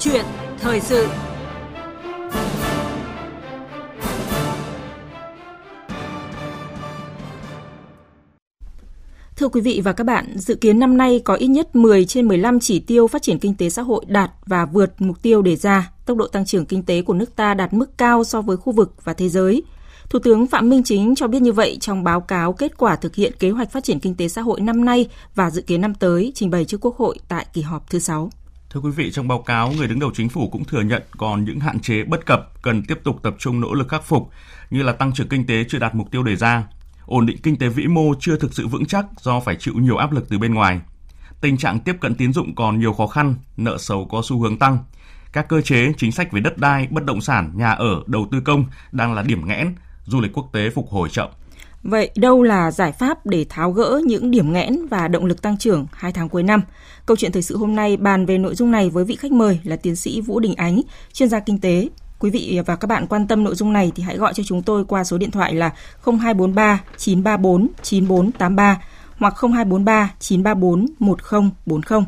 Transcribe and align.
chuyện 0.00 0.24
thời 0.58 0.80
sự 0.80 1.08
Thưa 9.36 9.48
quý 9.48 9.60
vị 9.60 9.80
và 9.84 9.92
các 9.92 10.04
bạn, 10.04 10.38
dự 10.38 10.54
kiến 10.54 10.78
năm 10.78 10.96
nay 10.96 11.20
có 11.24 11.34
ít 11.34 11.46
nhất 11.46 11.76
10 11.76 12.04
trên 12.04 12.28
15 12.28 12.60
chỉ 12.60 12.80
tiêu 12.80 13.06
phát 13.06 13.22
triển 13.22 13.38
kinh 13.38 13.54
tế 13.54 13.70
xã 13.70 13.82
hội 13.82 14.04
đạt 14.08 14.30
và 14.46 14.66
vượt 14.66 14.92
mục 14.98 15.22
tiêu 15.22 15.42
đề 15.42 15.56
ra. 15.56 15.90
Tốc 16.06 16.16
độ 16.16 16.26
tăng 16.26 16.44
trưởng 16.44 16.66
kinh 16.66 16.82
tế 16.82 17.02
của 17.02 17.14
nước 17.14 17.36
ta 17.36 17.54
đạt 17.54 17.72
mức 17.72 17.98
cao 17.98 18.24
so 18.24 18.42
với 18.42 18.56
khu 18.56 18.72
vực 18.72 18.94
và 19.04 19.12
thế 19.12 19.28
giới. 19.28 19.62
Thủ 20.10 20.18
tướng 20.18 20.46
Phạm 20.46 20.68
Minh 20.68 20.82
Chính 20.82 21.14
cho 21.14 21.26
biết 21.26 21.42
như 21.42 21.52
vậy 21.52 21.76
trong 21.80 22.04
báo 22.04 22.20
cáo 22.20 22.52
kết 22.52 22.78
quả 22.78 22.96
thực 22.96 23.14
hiện 23.14 23.32
kế 23.38 23.50
hoạch 23.50 23.72
phát 23.72 23.84
triển 23.84 24.00
kinh 24.00 24.14
tế 24.14 24.28
xã 24.28 24.42
hội 24.42 24.60
năm 24.60 24.84
nay 24.84 25.08
và 25.34 25.50
dự 25.50 25.62
kiến 25.62 25.80
năm 25.80 25.94
tới 25.94 26.32
trình 26.34 26.50
bày 26.50 26.64
trước 26.64 26.84
Quốc 26.84 26.96
hội 26.96 27.18
tại 27.28 27.46
kỳ 27.52 27.62
họp 27.62 27.90
thứ 27.90 27.98
6. 27.98 28.30
Thưa 28.72 28.80
quý 28.80 28.90
vị, 28.90 29.10
trong 29.10 29.28
báo 29.28 29.38
cáo, 29.38 29.72
người 29.72 29.88
đứng 29.88 29.98
đầu 29.98 30.10
chính 30.14 30.28
phủ 30.28 30.48
cũng 30.48 30.64
thừa 30.64 30.80
nhận 30.80 31.02
còn 31.18 31.44
những 31.44 31.60
hạn 31.60 31.80
chế 31.80 32.04
bất 32.04 32.26
cập 32.26 32.62
cần 32.62 32.82
tiếp 32.82 32.98
tục 33.04 33.22
tập 33.22 33.34
trung 33.38 33.60
nỗ 33.60 33.74
lực 33.74 33.88
khắc 33.88 34.04
phục, 34.04 34.30
như 34.70 34.82
là 34.82 34.92
tăng 34.92 35.12
trưởng 35.12 35.28
kinh 35.28 35.46
tế 35.46 35.64
chưa 35.68 35.78
đạt 35.78 35.94
mục 35.94 36.10
tiêu 36.10 36.22
đề 36.22 36.36
ra, 36.36 36.64
ổn 37.06 37.26
định 37.26 37.36
kinh 37.42 37.56
tế 37.56 37.68
vĩ 37.68 37.86
mô 37.86 38.14
chưa 38.20 38.36
thực 38.36 38.54
sự 38.54 38.66
vững 38.66 38.86
chắc 38.86 39.06
do 39.20 39.40
phải 39.40 39.56
chịu 39.56 39.74
nhiều 39.74 39.96
áp 39.96 40.12
lực 40.12 40.28
từ 40.28 40.38
bên 40.38 40.54
ngoài. 40.54 40.80
Tình 41.40 41.56
trạng 41.56 41.80
tiếp 41.80 41.96
cận 42.00 42.14
tín 42.14 42.32
dụng 42.32 42.54
còn 42.54 42.80
nhiều 42.80 42.92
khó 42.92 43.06
khăn, 43.06 43.34
nợ 43.56 43.78
xấu 43.78 44.04
có 44.04 44.22
xu 44.24 44.42
hướng 44.42 44.58
tăng. 44.58 44.78
Các 45.32 45.48
cơ 45.48 45.60
chế, 45.60 45.92
chính 45.96 46.12
sách 46.12 46.32
về 46.32 46.40
đất 46.40 46.58
đai, 46.58 46.86
bất 46.90 47.04
động 47.04 47.20
sản, 47.20 47.52
nhà 47.54 47.70
ở, 47.70 48.02
đầu 48.06 48.28
tư 48.30 48.40
công 48.40 48.64
đang 48.92 49.14
là 49.14 49.22
điểm 49.22 49.48
nghẽn, 49.48 49.74
du 50.04 50.20
lịch 50.20 50.32
quốc 50.32 50.48
tế 50.52 50.70
phục 50.70 50.88
hồi 50.90 51.08
chậm. 51.08 51.28
Vậy 51.82 52.10
đâu 52.16 52.42
là 52.42 52.70
giải 52.70 52.92
pháp 52.92 53.26
để 53.26 53.46
tháo 53.48 53.72
gỡ 53.72 54.00
những 54.06 54.30
điểm 54.30 54.52
nghẽn 54.52 54.86
và 54.86 55.08
động 55.08 55.24
lực 55.24 55.42
tăng 55.42 55.58
trưởng 55.58 55.86
hai 55.92 56.12
tháng 56.12 56.28
cuối 56.28 56.42
năm? 56.42 56.62
Câu 57.06 57.16
chuyện 57.16 57.32
thời 57.32 57.42
sự 57.42 57.56
hôm 57.56 57.74
nay 57.74 57.96
bàn 57.96 58.26
về 58.26 58.38
nội 58.38 58.54
dung 58.54 58.70
này 58.70 58.90
với 58.90 59.04
vị 59.04 59.16
khách 59.16 59.32
mời 59.32 59.60
là 59.64 59.76
tiến 59.76 59.96
sĩ 59.96 60.20
Vũ 60.20 60.40
Đình 60.40 60.54
Ánh, 60.54 60.80
chuyên 61.12 61.28
gia 61.28 61.40
kinh 61.40 61.60
tế. 61.60 61.88
Quý 62.18 62.30
vị 62.30 62.60
và 62.66 62.76
các 62.76 62.86
bạn 62.86 63.06
quan 63.06 63.26
tâm 63.26 63.44
nội 63.44 63.54
dung 63.54 63.72
này 63.72 63.92
thì 63.94 64.02
hãy 64.02 64.16
gọi 64.16 64.34
cho 64.34 64.42
chúng 64.46 64.62
tôi 64.62 64.84
qua 64.84 65.04
số 65.04 65.18
điện 65.18 65.30
thoại 65.30 65.54
là 65.54 65.70
0243 66.04 66.80
934 66.96 67.68
9483 67.82 68.82
hoặc 69.18 69.34
0243 69.40 70.14
934 70.18 70.86
1040. 70.98 72.00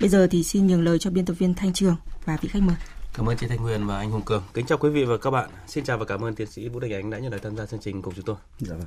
Bây 0.00 0.08
giờ 0.08 0.26
thì 0.30 0.42
xin 0.42 0.66
nhường 0.66 0.84
lời 0.84 0.98
cho 0.98 1.10
biên 1.10 1.24
tập 1.24 1.34
viên 1.38 1.54
Thanh 1.54 1.72
Trường 1.72 1.96
và 2.24 2.38
vị 2.42 2.48
khách 2.48 2.62
mời. 2.62 2.76
Cảm 3.16 3.28
ơn 3.28 3.36
chị 3.36 3.46
Thanh 3.46 3.62
Nguyên 3.62 3.86
và 3.86 3.96
anh 3.96 4.10
Hùng 4.10 4.22
Cường. 4.22 4.42
Kính 4.54 4.66
chào 4.66 4.78
quý 4.78 4.90
vị 4.90 5.04
và 5.04 5.16
các 5.16 5.30
bạn. 5.30 5.50
Xin 5.66 5.84
chào 5.84 5.98
và 5.98 6.04
cảm 6.04 6.24
ơn 6.24 6.34
tiến 6.34 6.46
sĩ 6.46 6.68
Vũ 6.68 6.80
Đình 6.80 6.92
Ánh 6.92 7.10
đã 7.10 7.18
nhận 7.18 7.30
lời 7.30 7.40
tham 7.42 7.56
gia 7.56 7.66
chương 7.66 7.80
trình 7.80 8.02
cùng 8.02 8.14
chúng 8.14 8.24
tôi. 8.24 8.36
Dạ 8.58 8.74
vâng. 8.74 8.86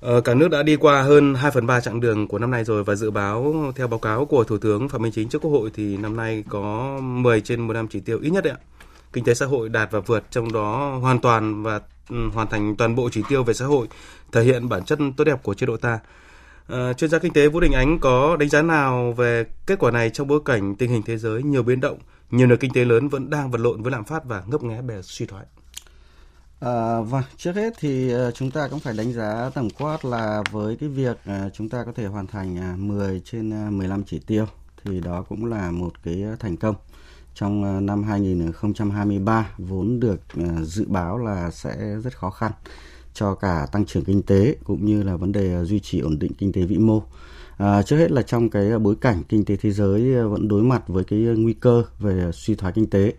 Ờ, 0.00 0.20
cả 0.20 0.34
nước 0.34 0.48
đã 0.48 0.62
đi 0.62 0.76
qua 0.76 1.02
hơn 1.02 1.34
2 1.34 1.50
phần 1.50 1.66
3 1.66 1.80
chặng 1.80 2.00
đường 2.00 2.28
của 2.28 2.38
năm 2.38 2.50
nay 2.50 2.64
rồi 2.64 2.84
và 2.84 2.94
dự 2.94 3.10
báo 3.10 3.72
theo 3.76 3.88
báo 3.88 3.98
cáo 3.98 4.24
của 4.24 4.44
Thủ 4.44 4.58
tướng 4.58 4.88
Phạm 4.88 5.02
Minh 5.02 5.12
Chính 5.12 5.28
trước 5.28 5.42
Quốc 5.42 5.50
hội 5.50 5.70
thì 5.74 5.96
năm 5.96 6.16
nay 6.16 6.44
có 6.48 6.98
10 7.02 7.40
trên 7.40 7.66
15 7.66 7.88
chỉ 7.88 8.00
tiêu 8.00 8.18
ít 8.22 8.30
nhất 8.30 8.44
đấy 8.44 8.52
ạ. 8.52 8.60
Kinh 9.12 9.24
tế 9.24 9.34
xã 9.34 9.46
hội 9.46 9.68
đạt 9.68 9.90
và 9.92 10.00
vượt 10.00 10.24
trong 10.30 10.52
đó 10.52 10.98
hoàn 11.00 11.20
toàn 11.20 11.62
và 11.62 11.80
ừ, 12.10 12.16
hoàn 12.34 12.48
thành 12.48 12.76
toàn 12.76 12.94
bộ 12.94 13.08
chỉ 13.12 13.22
tiêu 13.28 13.42
về 13.44 13.54
xã 13.54 13.64
hội 13.64 13.88
thể 14.32 14.42
hiện 14.42 14.68
bản 14.68 14.84
chất 14.84 14.98
tốt 15.16 15.24
đẹp 15.24 15.42
của 15.42 15.54
chế 15.54 15.66
độ 15.66 15.76
ta. 15.76 15.98
À, 16.68 16.92
chuyên 16.92 17.10
gia 17.10 17.18
kinh 17.18 17.32
tế 17.32 17.48
Vũ 17.48 17.60
Đình 17.60 17.72
Ánh 17.72 17.98
có 17.98 18.36
đánh 18.36 18.48
giá 18.48 18.62
nào 18.62 19.12
về 19.12 19.44
kết 19.66 19.78
quả 19.78 19.90
này 19.90 20.10
trong 20.10 20.26
bối 20.26 20.40
cảnh 20.44 20.76
tình 20.76 20.90
hình 20.90 21.02
thế 21.02 21.16
giới 21.16 21.42
nhiều 21.42 21.62
biến 21.62 21.80
động, 21.80 21.98
nhiều 22.30 22.46
nền 22.46 22.58
kinh 22.58 22.72
tế 22.72 22.84
lớn 22.84 23.08
vẫn 23.08 23.30
đang 23.30 23.50
vật 23.50 23.60
lộn 23.60 23.82
với 23.82 23.92
lạm 23.92 24.04
phát 24.04 24.24
và 24.24 24.42
ngấp 24.46 24.62
nghé 24.62 24.82
bè 24.82 25.02
suy 25.02 25.26
thoái? 25.26 25.44
À, 26.60 27.00
vâng, 27.00 27.22
trước 27.36 27.56
hết 27.56 27.74
thì 27.78 28.10
ờ, 28.10 28.30
chúng 28.30 28.50
ta 28.50 28.68
cũng 28.68 28.80
phải 28.80 28.94
đánh 28.96 29.12
giá 29.12 29.50
tổng 29.54 29.70
quát 29.70 30.04
là 30.04 30.42
với 30.50 30.76
cái 30.76 30.88
việc 30.88 31.16
chúng 31.52 31.68
ta 31.68 31.84
có 31.84 31.92
thể 31.92 32.06
hoàn 32.06 32.26
thành 32.26 32.88
10 32.88 33.20
trên 33.24 33.78
15 33.78 34.04
chỉ 34.04 34.20
tiêu 34.26 34.46
thì 34.84 35.00
đó 35.00 35.24
cũng 35.28 35.44
là 35.44 35.70
một 35.70 35.92
cái 36.02 36.24
thành 36.38 36.56
công 36.56 36.74
trong 37.34 37.86
năm 37.86 38.02
2023 38.02 39.50
vốn 39.58 40.00
được 40.00 40.20
dự 40.62 40.84
báo 40.88 41.18
là 41.18 41.50
sẽ 41.50 41.96
rất 42.04 42.16
khó 42.16 42.30
khăn 42.30 42.52
cho 43.14 43.34
cả 43.34 43.66
tăng 43.72 43.84
trưởng 43.84 44.04
kinh 44.04 44.22
tế 44.22 44.56
cũng 44.64 44.84
như 44.84 45.02
là 45.02 45.16
vấn 45.16 45.32
đề 45.32 45.54
à, 45.54 45.64
duy 45.64 45.80
trì 45.80 46.00
ổn 46.00 46.18
định 46.18 46.32
kinh 46.38 46.52
tế 46.52 46.62
vĩ 46.62 46.78
mô. 46.78 47.02
À, 47.56 47.82
trước 47.82 47.96
hết 47.96 48.10
là 48.10 48.22
trong 48.22 48.50
cái 48.50 48.70
à, 48.70 48.78
bối 48.78 48.96
cảnh 49.00 49.22
kinh 49.28 49.44
tế 49.44 49.56
thế 49.56 49.70
giới 49.70 50.14
à, 50.16 50.24
vẫn 50.24 50.48
đối 50.48 50.62
mặt 50.62 50.88
với 50.88 51.04
cái 51.04 51.18
nguy 51.18 51.52
cơ 51.52 51.82
về 51.98 52.30
suy 52.32 52.54
thoái 52.54 52.72
kinh 52.72 52.90
tế, 52.90 53.12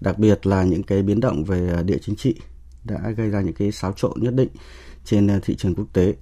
đặc 0.00 0.18
biệt 0.18 0.46
là 0.46 0.62
những 0.62 0.82
cái 0.82 1.02
biến 1.02 1.20
động 1.20 1.44
về 1.44 1.82
địa 1.84 1.98
chính 2.00 2.16
trị 2.16 2.34
đã 2.84 3.10
gây 3.16 3.30
ra 3.30 3.40
những 3.40 3.54
cái 3.54 3.72
xáo 3.72 3.92
trộn 3.92 4.12
nhất 4.16 4.34
định 4.34 4.48
trên 5.04 5.40
thị 5.42 5.56
trường 5.56 5.74
quốc 5.74 5.86
tế. 5.92 6.14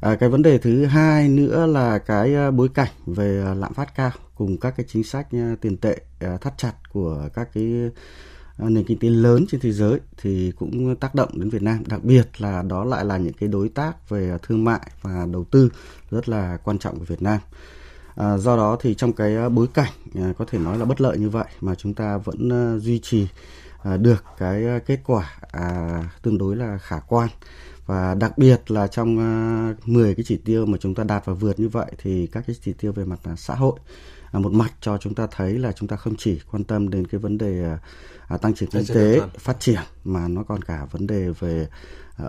À, 0.00 0.14
cái 0.14 0.28
vấn 0.28 0.42
đề 0.42 0.58
thứ 0.58 0.84
hai 0.84 1.28
nữa 1.28 1.66
là 1.66 1.98
cái 1.98 2.50
bối 2.50 2.68
cảnh 2.68 2.90
về 3.06 3.54
lạm 3.56 3.74
phát 3.74 3.94
cao 3.94 4.10
cùng 4.34 4.60
các 4.60 4.74
cái 4.76 4.86
chính 4.88 5.04
sách 5.04 5.28
tiền 5.60 5.76
tệ 5.76 5.98
thắt 6.40 6.58
chặt 6.58 6.72
của 6.92 7.28
các 7.34 7.48
cái 7.54 7.90
Ờ, 8.60 8.70
nền 8.70 8.84
kinh 8.84 8.98
tế 8.98 9.08
lớn 9.08 9.46
trên 9.48 9.60
thế 9.60 9.72
giới 9.72 10.00
thì 10.16 10.52
cũng 10.58 10.96
tác 10.96 11.14
động 11.14 11.28
đến 11.32 11.50
Việt 11.50 11.62
Nam. 11.62 11.82
Đặc 11.86 12.04
biệt 12.04 12.40
là 12.40 12.62
đó 12.62 12.84
lại 12.84 13.04
là 13.04 13.16
những 13.16 13.32
cái 13.32 13.48
đối 13.48 13.68
tác 13.68 14.08
về 14.08 14.36
thương 14.42 14.64
mại 14.64 14.80
và 15.02 15.26
đầu 15.32 15.44
tư 15.44 15.70
rất 16.10 16.28
là 16.28 16.58
quan 16.64 16.78
trọng 16.78 16.98
của 16.98 17.04
Việt 17.04 17.22
Nam. 17.22 17.38
À, 18.16 18.36
do 18.36 18.56
đó 18.56 18.76
thì 18.80 18.94
trong 18.94 19.12
cái 19.12 19.34
ờ, 19.34 19.48
bối 19.48 19.66
cảnh 19.74 19.92
à, 20.14 20.32
có 20.38 20.44
thể 20.44 20.58
nói 20.58 20.78
là 20.78 20.84
bất 20.84 21.00
lợi 21.00 21.18
như 21.18 21.28
vậy 21.28 21.44
mà 21.60 21.74
chúng 21.74 21.94
ta 21.94 22.16
vẫn 22.18 22.48
à, 22.52 22.78
duy 22.78 22.98
trì 22.98 23.26
à, 23.82 23.96
được 23.96 24.24
cái 24.38 24.64
kết 24.86 25.00
quả 25.06 25.34
à, 25.52 26.02
tương 26.22 26.38
đối 26.38 26.56
là 26.56 26.78
khả 26.78 27.00
quan. 27.08 27.28
Và 27.86 28.14
đặc 28.14 28.38
biệt 28.38 28.70
là 28.70 28.86
trong 28.86 29.18
à, 29.18 29.74
10 29.86 30.14
cái 30.14 30.24
chỉ 30.24 30.36
tiêu 30.36 30.66
mà 30.66 30.78
chúng 30.80 30.94
ta 30.94 31.04
đạt 31.04 31.26
và 31.26 31.32
vượt 31.32 31.60
như 31.60 31.68
vậy 31.68 31.92
thì 32.02 32.26
các 32.26 32.44
cái 32.46 32.56
chỉ 32.62 32.72
tiêu 32.72 32.92
về 32.92 33.04
mặt 33.04 33.20
xã 33.36 33.54
hội 33.54 33.78
một 34.32 34.52
mặt 34.52 34.72
cho 34.80 34.98
chúng 34.98 35.14
ta 35.14 35.26
thấy 35.30 35.58
là 35.58 35.72
chúng 35.72 35.88
ta 35.88 35.96
không 35.96 36.16
chỉ 36.16 36.40
quan 36.50 36.64
tâm 36.64 36.90
đến 36.90 37.06
cái 37.06 37.18
vấn 37.18 37.38
đề 37.38 37.64
à, 37.64 37.78
à, 38.28 38.36
tăng 38.36 38.54
trưởng 38.54 38.70
kinh 38.70 38.84
tế 38.94 39.20
phát 39.38 39.60
triển 39.60 39.80
mà 40.04 40.28
nó 40.28 40.42
còn 40.42 40.62
cả 40.62 40.86
vấn 40.90 41.06
đề 41.06 41.28
về 41.40 41.68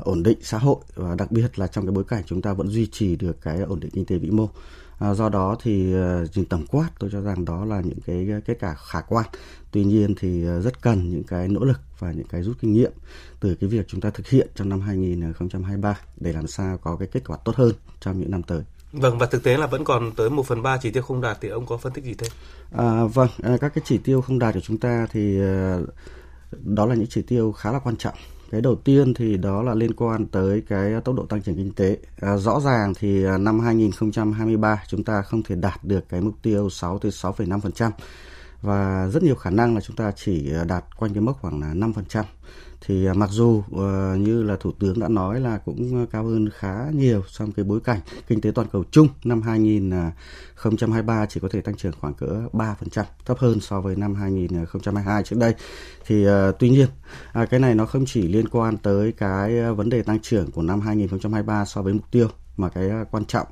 ổn 0.03 0.23
định 0.23 0.37
xã 0.41 0.57
hội 0.57 0.77
và 0.95 1.15
đặc 1.15 1.31
biệt 1.31 1.59
là 1.59 1.67
trong 1.67 1.85
cái 1.85 1.91
bối 1.91 2.03
cảnh 2.03 2.23
chúng 2.25 2.41
ta 2.41 2.53
vẫn 2.53 2.67
duy 2.67 2.87
trì 2.91 3.15
được 3.15 3.41
cái 3.41 3.59
ổn 3.59 3.79
định 3.79 3.91
kinh 3.91 4.05
tế 4.05 4.17
vĩ 4.17 4.29
mô 4.29 4.49
À, 5.01 5.13
do 5.13 5.29
đó 5.29 5.55
thì 5.63 5.93
nhìn 6.35 6.45
tổng 6.45 6.65
quát 6.67 6.89
tôi 6.99 7.09
cho 7.13 7.21
rằng 7.21 7.45
đó 7.45 7.65
là 7.65 7.81
những 7.81 7.99
cái 8.05 8.27
kết 8.45 8.57
quả 8.59 8.75
khả 8.75 9.01
quan. 9.01 9.25
Tuy 9.71 9.83
nhiên 9.83 10.15
thì 10.17 10.43
rất 10.43 10.81
cần 10.81 11.09
những 11.09 11.23
cái 11.23 11.47
nỗ 11.47 11.63
lực 11.63 11.79
và 11.99 12.11
những 12.11 12.27
cái 12.27 12.41
rút 12.41 12.57
kinh 12.61 12.73
nghiệm 12.73 12.91
từ 13.39 13.55
cái 13.55 13.69
việc 13.69 13.87
chúng 13.87 14.01
ta 14.01 14.09
thực 14.09 14.27
hiện 14.27 14.47
trong 14.55 14.69
năm 14.69 14.81
2023 14.81 15.99
để 16.17 16.33
làm 16.33 16.47
sao 16.47 16.77
có 16.77 16.95
cái 16.95 17.07
kết 17.11 17.21
quả 17.27 17.37
tốt 17.45 17.55
hơn 17.55 17.73
trong 17.99 18.19
những 18.19 18.31
năm 18.31 18.43
tới. 18.43 18.61
Vâng 18.93 19.17
và 19.17 19.25
thực 19.25 19.43
tế 19.43 19.57
là 19.57 19.67
vẫn 19.67 19.83
còn 19.83 20.11
tới 20.11 20.29
1 20.29 20.45
phần 20.45 20.61
3 20.61 20.77
chỉ 20.77 20.91
tiêu 20.91 21.03
không 21.03 21.21
đạt 21.21 21.37
thì 21.41 21.49
ông 21.49 21.65
có 21.65 21.77
phân 21.77 21.93
tích 21.93 22.03
gì 22.03 22.13
thêm? 22.13 22.31
À, 22.71 23.03
vâng, 23.03 23.29
à, 23.43 23.57
các 23.61 23.69
cái 23.75 23.81
chỉ 23.85 23.97
tiêu 23.97 24.21
không 24.21 24.39
đạt 24.39 24.53
của 24.53 24.59
chúng 24.59 24.77
ta 24.77 25.07
thì 25.11 25.41
à, 25.41 25.77
đó 26.51 26.85
là 26.85 26.95
những 26.95 27.07
chỉ 27.07 27.21
tiêu 27.21 27.51
khá 27.51 27.71
là 27.71 27.79
quan 27.79 27.95
trọng. 27.95 28.15
Cái 28.51 28.61
đầu 28.61 28.75
tiên 28.75 29.13
thì 29.13 29.37
đó 29.37 29.63
là 29.63 29.73
liên 29.73 29.93
quan 29.93 30.25
tới 30.25 30.63
cái 30.67 30.93
tốc 31.05 31.15
độ 31.15 31.25
tăng 31.25 31.41
trưởng 31.41 31.55
kinh 31.55 31.71
tế. 31.71 31.97
À, 32.21 32.37
rõ 32.37 32.59
ràng 32.59 32.93
thì 32.99 33.25
à, 33.25 33.37
năm 33.37 33.59
2023 33.59 34.83
chúng 34.87 35.03
ta 35.03 35.21
không 35.21 35.43
thể 35.43 35.55
đạt 35.55 35.83
được 35.83 36.09
cái 36.09 36.21
mục 36.21 36.33
tiêu 36.41 36.69
6 36.69 36.99
tới 36.99 37.11
6,5% 37.11 37.91
và 38.61 39.09
rất 39.13 39.23
nhiều 39.23 39.35
khả 39.35 39.49
năng 39.49 39.75
là 39.75 39.81
chúng 39.81 39.95
ta 39.95 40.11
chỉ 40.15 40.51
ờ, 40.51 40.63
đạt 40.63 40.85
quanh 40.97 41.13
cái 41.13 41.21
mốc 41.21 41.41
khoảng 41.41 41.61
là 41.61 41.73
5% 41.73 42.23
thì 42.81 43.05
ờ, 43.05 43.13
mặc 43.13 43.29
dù 43.29 43.63
ờ, 43.77 44.15
như 44.15 44.43
là 44.43 44.55
thủ 44.59 44.71
tướng 44.79 44.99
đã 44.99 45.07
nói 45.07 45.39
là 45.39 45.57
cũng 45.57 46.07
cao 46.11 46.23
hơn 46.23 46.49
khá 46.49 46.85
nhiều 46.93 47.23
trong 47.31 47.51
cái 47.51 47.65
bối 47.65 47.79
cảnh 47.79 47.99
kinh 48.27 48.41
tế 48.41 48.51
toàn 48.55 48.67
cầu 48.71 48.83
chung, 48.91 49.07
năm 49.23 49.41
2023 49.41 51.25
chỉ 51.25 51.39
có 51.39 51.47
thể 51.51 51.61
tăng 51.61 51.75
trưởng 51.75 51.93
khoảng 51.99 52.13
cỡ 52.13 52.41
3% 52.53 53.03
thấp 53.25 53.37
hơn 53.39 53.59
so 53.59 53.81
với 53.81 53.95
năm 53.95 54.15
2022 54.15 55.23
trước 55.23 55.39
đây. 55.39 55.55
Thì 56.05 56.25
tuy 56.59 56.69
nhiên 56.69 56.87
à, 57.33 57.45
cái 57.45 57.59
này 57.59 57.75
nó 57.75 57.85
không 57.85 58.05
chỉ 58.05 58.27
liên 58.27 58.47
quan 58.47 58.77
tới 58.77 59.11
cái 59.11 59.73
vấn 59.73 59.89
đề 59.89 60.01
tăng 60.01 60.19
trưởng 60.19 60.51
của 60.51 60.61
năm 60.61 60.81
2023 60.81 61.65
so 61.65 61.81
với 61.81 61.93
mục 61.93 62.11
tiêu, 62.11 62.27
mà 62.57 62.69
cái 62.69 62.89
quan 63.11 63.25
trọng 63.25 63.47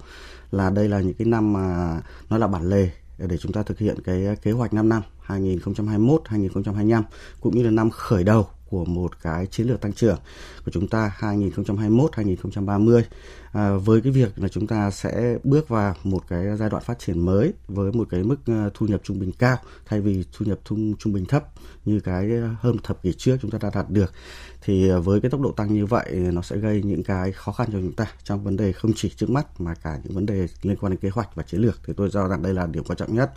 là 0.51 0.69
đây 0.69 0.89
là 0.89 0.99
những 0.99 1.13
cái 1.13 1.27
năm 1.27 1.53
mà 1.53 1.97
nó 2.29 2.37
là 2.37 2.47
bản 2.47 2.69
lề 2.69 2.89
để 3.27 3.37
chúng 3.37 3.51
ta 3.51 3.63
thực 3.63 3.79
hiện 3.79 3.95
cái 4.03 4.35
kế 4.41 4.51
hoạch 4.51 4.73
5 4.73 4.89
năm 4.89 5.01
2021 5.21 6.21
2025 6.25 7.03
cũng 7.39 7.57
như 7.57 7.63
là 7.63 7.71
năm 7.71 7.89
khởi 7.89 8.23
đầu 8.23 8.47
của 8.69 8.85
một 8.85 9.21
cái 9.21 9.45
chiến 9.45 9.67
lược 9.67 9.81
tăng 9.81 9.93
trưởng 9.93 10.17
của 10.65 10.71
chúng 10.71 10.87
ta 10.87 11.11
2021 11.15 12.15
2030 12.15 13.03
à, 13.51 13.71
với 13.71 14.01
cái 14.01 14.11
việc 14.11 14.39
là 14.39 14.47
chúng 14.47 14.67
ta 14.67 14.91
sẽ 14.91 15.37
bước 15.43 15.69
vào 15.69 15.95
một 16.03 16.27
cái 16.27 16.57
giai 16.57 16.69
đoạn 16.69 16.83
phát 16.83 16.99
triển 16.99 17.25
mới 17.25 17.53
với 17.67 17.91
một 17.91 18.07
cái 18.09 18.23
mức 18.23 18.37
à, 18.45 18.69
thu 18.73 18.85
nhập 18.85 19.01
trung 19.03 19.19
bình 19.19 19.31
cao 19.39 19.57
thay 19.85 20.01
vì 20.01 20.23
thu 20.33 20.45
nhập 20.45 20.59
trung 20.65 20.93
trung 20.99 21.13
bình 21.13 21.25
thấp 21.25 21.43
như 21.85 21.99
cái 21.99 22.29
hơn 22.59 22.77
thập 22.83 23.03
kỷ 23.03 23.13
trước 23.13 23.37
chúng 23.41 23.51
ta 23.51 23.57
đã 23.61 23.69
đạt 23.73 23.89
được 23.89 24.13
thì 24.61 24.89
à, 24.89 24.97
với 24.97 25.21
cái 25.21 25.31
tốc 25.31 25.41
độ 25.41 25.51
tăng 25.51 25.73
như 25.73 25.85
vậy 25.85 26.11
nó 26.11 26.41
sẽ 26.41 26.57
gây 26.57 26.81
những 26.83 27.03
cái 27.03 27.31
khó 27.31 27.51
khăn 27.51 27.67
cho 27.71 27.79
chúng 27.79 27.93
ta 27.93 28.05
trong 28.23 28.43
vấn 28.43 28.57
đề 28.57 28.71
không 28.71 28.91
chỉ 28.95 29.09
trước 29.09 29.29
mắt 29.29 29.61
mà 29.61 29.73
cả 29.83 29.97
những 30.03 30.13
vấn 30.13 30.25
đề 30.25 30.47
liên 30.61 30.77
quan 30.77 30.91
đến 30.91 30.99
kế 30.99 31.09
hoạch 31.09 31.35
và 31.35 31.43
chiến 31.43 31.61
lược 31.61 31.79
thì 31.87 31.93
tôi 31.97 32.09
cho 32.11 32.27
rằng 32.27 32.41
đây 32.41 32.53
là 32.53 32.67
điểm 32.67 32.83
quan 32.83 32.97
trọng 32.97 33.15
nhất. 33.15 33.31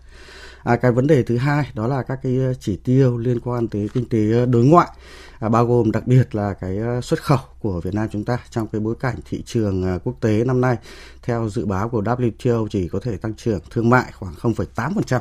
À, 0.63 0.77
cái 0.77 0.93
vấn 0.93 1.07
đề 1.07 1.23
thứ 1.23 1.37
hai 1.37 1.71
đó 1.75 1.87
là 1.87 2.03
các 2.03 2.19
cái 2.23 2.39
chỉ 2.61 2.77
tiêu 2.77 3.19
liên 3.19 3.41
quan 3.41 3.69
tới 3.69 3.89
kinh 3.95 4.09
tế 4.09 4.47
đối 4.47 4.65
ngoại 4.65 4.89
à, 5.39 5.49
bao 5.49 5.67
gồm 5.67 5.91
đặc 5.91 6.07
biệt 6.07 6.35
là 6.35 6.55
cái 6.55 6.79
à, 6.79 7.01
xuất 7.01 7.23
khẩu 7.23 7.39
của 7.63 7.81
Việt 7.81 7.95
Nam 7.95 8.09
chúng 8.13 8.25
ta 8.25 8.39
trong 8.51 8.67
cái 8.67 8.81
bối 8.81 8.95
cảnh 9.01 9.17
thị 9.25 9.43
trường 9.47 9.85
à, 9.85 9.99
quốc 10.05 10.15
tế 10.21 10.45
năm 10.45 10.61
nay. 10.61 10.77
Theo 11.23 11.49
dự 11.49 11.67
báo 11.67 11.89
của 11.89 12.03
WTO 12.03 12.67
chỉ 12.71 12.89
có 12.89 13.01
thể 13.01 13.17
tăng 13.17 13.35
trưởng 13.35 13.61
thương 13.71 13.91
mại 13.91 14.13
khoảng 14.13 14.35
0,8%, 14.35 15.21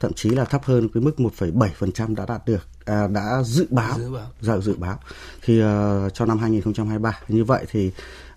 thậm 0.00 0.12
chí 0.12 0.30
là 0.30 0.44
thấp 0.44 0.64
hơn 0.64 0.88
cái 0.88 1.02
mức 1.02 1.14
1,7% 1.18 2.14
đã 2.14 2.26
đạt 2.26 2.46
được 2.46 2.66
à, 2.84 3.06
đã 3.06 3.42
dự 3.42 3.66
báo. 3.70 3.98
Dự 3.98 4.10
báo, 4.12 4.26
dự, 4.40 4.60
dự 4.60 4.76
báo. 4.76 4.98
thì 5.42 5.62
uh, 5.62 6.14
cho 6.14 6.26
năm 6.26 6.38
2023 6.38 7.18
như 7.28 7.44
vậy 7.44 7.64
thì 7.70 7.90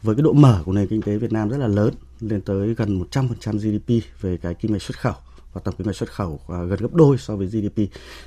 với 0.03 0.15
cái 0.15 0.23
độ 0.23 0.33
mở 0.33 0.61
của 0.65 0.73
nền 0.73 0.87
kinh 0.87 1.01
tế 1.01 1.17
Việt 1.17 1.31
Nam 1.31 1.49
rất 1.49 1.57
là 1.57 1.67
lớn 1.67 1.93
lên 2.19 2.41
tới 2.41 2.73
gần 2.73 3.03
100% 3.11 3.57
GDP 3.57 4.21
về 4.21 4.37
cái 4.37 4.53
kim 4.53 4.71
ngạch 4.71 4.81
xuất 4.81 4.99
khẩu 4.99 5.13
và 5.53 5.61
tổng 5.63 5.75
kim 5.75 5.87
ngạch 5.87 5.95
xuất 5.95 6.11
khẩu 6.11 6.29
uh, 6.33 6.39
gần 6.47 6.79
gấp 6.79 6.93
đôi 6.93 7.17
so 7.17 7.35
với 7.35 7.47
GDP 7.47 7.81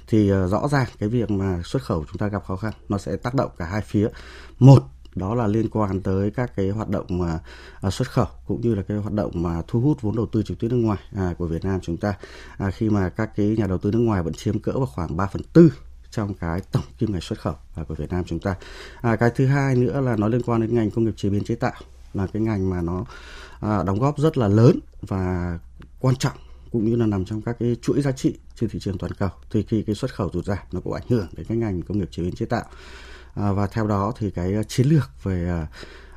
thì 0.07 0.33
uh, 0.33 0.51
rõ 0.51 0.69
ràng 0.69 0.87
cái 0.99 1.09
việc 1.09 1.31
mà 1.31 1.63
xuất 1.65 1.83
khẩu 1.83 2.05
chúng 2.09 2.19
ta 2.19 2.29
gặp 2.29 2.45
khó 2.45 2.57
khăn 2.57 2.73
nó 2.89 2.99
sẽ 2.99 3.17
tác 3.17 3.35
động 3.35 3.51
cả 3.59 3.65
hai 3.65 3.81
phía. 3.81 4.09
Một 4.59 4.83
đó 5.15 5.35
là 5.35 5.47
liên 5.47 5.69
quan 5.69 6.01
tới 6.01 6.31
các 6.31 6.57
cái 6.57 6.71
hoạt 6.71 6.89
động 6.89 7.07
mà 7.09 7.39
à, 7.81 7.91
xuất 7.91 8.11
khẩu 8.11 8.27
cũng 8.47 8.61
như 8.61 8.75
là 8.75 8.83
cái 8.83 8.97
hoạt 8.97 9.13
động 9.13 9.31
mà 9.35 9.63
thu 9.69 9.81
hút 9.81 10.03
vốn 10.03 10.17
đầu 10.17 10.27
tư 10.27 10.43
trực 10.43 10.59
tiếp 10.59 10.69
nước 10.71 10.77
ngoài 10.77 10.99
à, 11.17 11.35
của 11.39 11.47
Việt 11.47 11.65
Nam 11.65 11.81
chúng 11.83 11.97
ta. 11.97 12.15
À, 12.59 12.71
khi 12.71 12.91
mà 12.91 13.09
các 13.09 13.37
cái 13.37 13.47
nhà 13.47 13.67
đầu 13.67 13.79
tư 13.79 13.91
nước 13.91 13.99
ngoài 13.99 14.23
vẫn 14.23 14.35
chiếm 14.35 14.59
cỡ 14.59 14.73
vào 14.73 14.87
khoảng 14.87 15.17
3 15.17 15.27
phần 15.27 15.43
tư 15.53 15.73
trong 16.11 16.35
cái 16.35 16.61
tổng 16.73 16.83
kim 16.99 17.13
ngạch 17.13 17.23
xuất 17.23 17.41
khẩu 17.41 17.55
à, 17.75 17.85
của 17.89 17.95
Việt 17.95 18.11
Nam 18.11 18.25
chúng 18.25 18.39
ta. 18.39 18.55
À, 19.01 19.17
cái 19.17 19.31
thứ 19.31 19.47
hai 19.47 19.75
nữa 19.75 20.01
là 20.01 20.17
nó 20.17 20.29
liên 20.29 20.43
quan 20.43 20.61
đến 20.61 20.75
ngành 20.75 20.91
công 20.91 21.05
nghiệp 21.05 21.15
chế 21.17 21.29
biến 21.29 21.45
chế 21.45 21.55
tạo 21.55 21.75
là 22.15 22.27
cái 22.27 22.43
ngành 22.43 22.71
mà 22.71 22.83
nó 22.83 23.05
à, 23.61 23.83
đóng 23.83 23.99
góp 23.99 24.19
rất 24.19 24.39
là 24.39 24.49
lớn 24.49 24.79
và 25.03 25.59
quan 26.01 26.17
trọng 26.17 26.37
cũng 26.73 26.85
như 26.85 26.97
là 26.97 27.07
nằm 27.07 27.25
trong 27.25 27.43
các 27.43 27.57
cái 27.61 27.77
chuỗi 27.83 28.03
giá 28.03 28.13
trị 28.13 28.39
trên 28.55 28.71
thị 28.71 28.79
trường 28.79 28.99
toàn 28.99 29.13
cầu. 29.13 29.29
Thì 29.51 29.63
khi 29.63 29.83
cái 29.83 29.95
xuất 29.95 30.15
khẩu 30.15 30.31
rụt 30.33 30.45
giảm 30.45 30.59
nó 30.73 30.81
cũng 30.81 30.93
ảnh 30.93 31.07
hưởng 31.09 31.27
đến 31.33 31.47
cái 31.47 31.57
ngành 31.57 31.83
công 31.83 31.99
nghiệp 31.99 32.09
chế 32.11 32.23
biến 32.23 32.35
chế 32.35 32.47
tạo. 32.47 32.65
À, 33.41 33.53
và 33.53 33.67
theo 33.67 33.87
đó 33.87 34.13
thì 34.19 34.31
cái 34.31 34.55
à, 34.55 34.63
chiến 34.63 34.87
lược 34.87 35.11
về 35.23 35.49
à, 35.49 35.67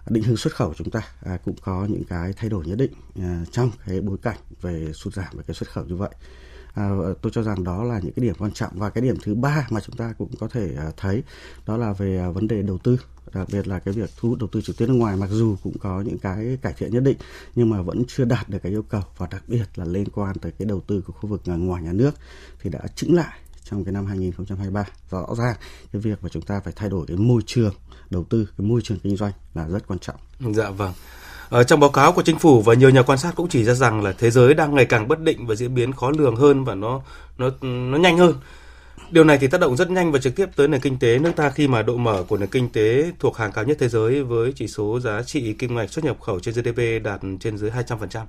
định 0.10 0.24
hướng 0.24 0.38
xuất 0.38 0.56
khẩu 0.56 0.74
chúng 0.74 0.90
ta 0.90 1.02
cũng 1.46 1.56
có 1.64 1.86
những 1.90 2.04
cái 2.04 2.34
thay 2.34 2.50
đổi 2.50 2.66
nhất 2.66 2.76
định 2.76 2.92
trong 3.52 3.72
cái 3.86 4.02
bối 4.02 4.18
cảnh 4.22 4.38
về 4.62 4.94
sụt 4.94 5.14
giảm 5.14 5.38
về 5.38 5.44
cái 5.48 5.56
xuất 5.56 5.70
khẩu 5.70 5.86
như 5.86 5.96
vậy. 5.96 6.10
À, 6.74 6.90
tôi 7.22 7.32
cho 7.36 7.44
rằng 7.44 7.64
đó 7.64 7.84
là 7.84 8.00
những 8.00 8.14
cái 8.14 8.26
điểm 8.26 8.36
quan 8.40 8.52
trọng. 8.52 8.72
Và 8.76 8.90
cái 8.90 9.02
điểm 9.02 9.16
thứ 9.24 9.36
ba 9.36 9.68
mà 9.70 9.82
chúng 9.82 9.96
ta 9.96 10.14
cũng 10.18 10.32
có 10.40 10.48
thể 10.48 10.76
thấy 10.98 11.24
đó 11.66 11.78
là 11.78 11.94
về 11.94 12.28
vấn 12.34 12.48
đề 12.48 12.62
đầu 12.62 12.78
tư. 12.78 12.98
Đặc 13.34 13.48
biệt 13.52 13.68
là 13.68 13.80
cái 13.80 13.94
việc 13.94 14.10
thu 14.18 14.30
hút 14.30 14.40
đầu 14.40 14.50
tư 14.52 14.62
trực 14.62 14.78
tiếp 14.78 14.86
nước 14.88 14.94
ngoài 14.94 15.18
mặc 15.18 15.30
dù 15.32 15.56
cũng 15.64 15.78
có 15.78 16.02
những 16.02 16.18
cái 16.18 16.58
cải 16.62 16.74
thiện 16.74 16.92
nhất 16.92 17.04
định 17.04 17.18
nhưng 17.56 17.70
mà 17.70 17.82
vẫn 17.82 18.04
chưa 18.08 18.26
đạt 18.26 18.50
được 18.50 18.60
cái 18.64 18.72
yêu 18.72 18.84
cầu. 18.84 19.02
Và 19.18 19.28
đặc 19.32 19.44
biệt 19.48 19.66
là 19.76 19.86
liên 19.86 20.10
quan 20.14 20.38
tới 20.38 20.52
cái 20.52 20.66
đầu 20.66 20.82
tư 20.88 21.02
của 21.08 21.14
khu 21.14 21.30
vực 21.30 21.42
ngoài 21.46 21.84
nhà 21.84 21.94
nước 21.94 22.12
thì 22.62 22.70
đã 22.70 22.80
chững 22.96 23.16
lại 23.16 23.40
trong 23.64 23.84
cái 23.86 23.92
năm 23.92 24.06
2023 24.06 24.86
rõ 25.12 25.28
ràng 25.38 25.56
cái 25.94 26.02
việc 26.02 26.24
mà 26.24 26.30
chúng 26.30 26.44
ta 26.44 26.62
phải 26.64 26.74
thay 26.76 26.90
đổi 26.90 27.06
cái 27.08 27.18
môi 27.18 27.42
trường 27.46 27.74
đầu 28.10 28.26
tư, 28.30 28.48
cái 28.58 28.68
môi 28.68 28.82
trường 28.82 29.00
kinh 29.00 29.18
doanh 29.18 29.32
là 29.54 29.68
rất 29.68 29.88
quan 29.88 30.00
trọng. 30.00 30.16
Dạ 30.54 30.70
vâng. 30.70 30.94
Ở 31.50 31.64
trong 31.64 31.80
báo 31.80 31.90
cáo 31.90 32.12
của 32.12 32.22
chính 32.22 32.40
phủ 32.40 32.62
và 32.62 32.74
nhiều 32.74 32.90
nhà 32.90 33.02
quan 33.02 33.18
sát 33.18 33.36
cũng 33.36 33.50
chỉ 33.50 33.64
ra 33.64 33.74
rằng 33.74 34.02
là 34.02 34.12
thế 34.12 34.32
giới 34.32 34.54
đang 34.54 34.76
ngày 34.76 34.86
càng 34.86 35.08
bất 35.08 35.20
định 35.20 35.48
và 35.48 35.56
diễn 35.56 35.76
biến 35.76 35.94
khó 35.94 36.12
lường 36.12 36.36
hơn 36.36 36.64
và 36.64 36.76
nó 36.76 37.02
nó 37.38 37.50
nó 37.62 37.98
nhanh 37.98 38.18
hơn. 38.18 38.34
Điều 39.12 39.24
này 39.24 39.38
thì 39.38 39.48
tác 39.48 39.62
động 39.62 39.78
rất 39.78 39.90
nhanh 39.92 40.12
và 40.12 40.20
trực 40.20 40.36
tiếp 40.36 40.50
tới 40.56 40.68
nền 40.68 40.82
kinh 40.82 41.00
tế 41.00 41.20
nước 41.20 41.32
ta 41.36 41.50
khi 41.50 41.68
mà 41.68 41.82
độ 41.82 41.98
mở 41.98 42.24
của 42.28 42.38
nền 42.38 42.50
kinh 42.50 42.70
tế 42.70 43.12
thuộc 43.20 43.38
hàng 43.38 43.52
cao 43.52 43.64
nhất 43.64 43.78
thế 43.80 43.90
giới 43.90 44.24
với 44.24 44.54
chỉ 44.56 44.68
số 44.68 45.00
giá 45.00 45.24
trị 45.24 45.54
kim 45.54 45.76
ngạch 45.76 45.92
xuất 45.92 46.06
nhập 46.06 46.22
khẩu 46.22 46.40
trên 46.40 46.54
GDP 46.56 47.04
đạt 47.04 47.22
trên 47.40 47.58
dưới 47.58 47.72
200%. 47.72 48.26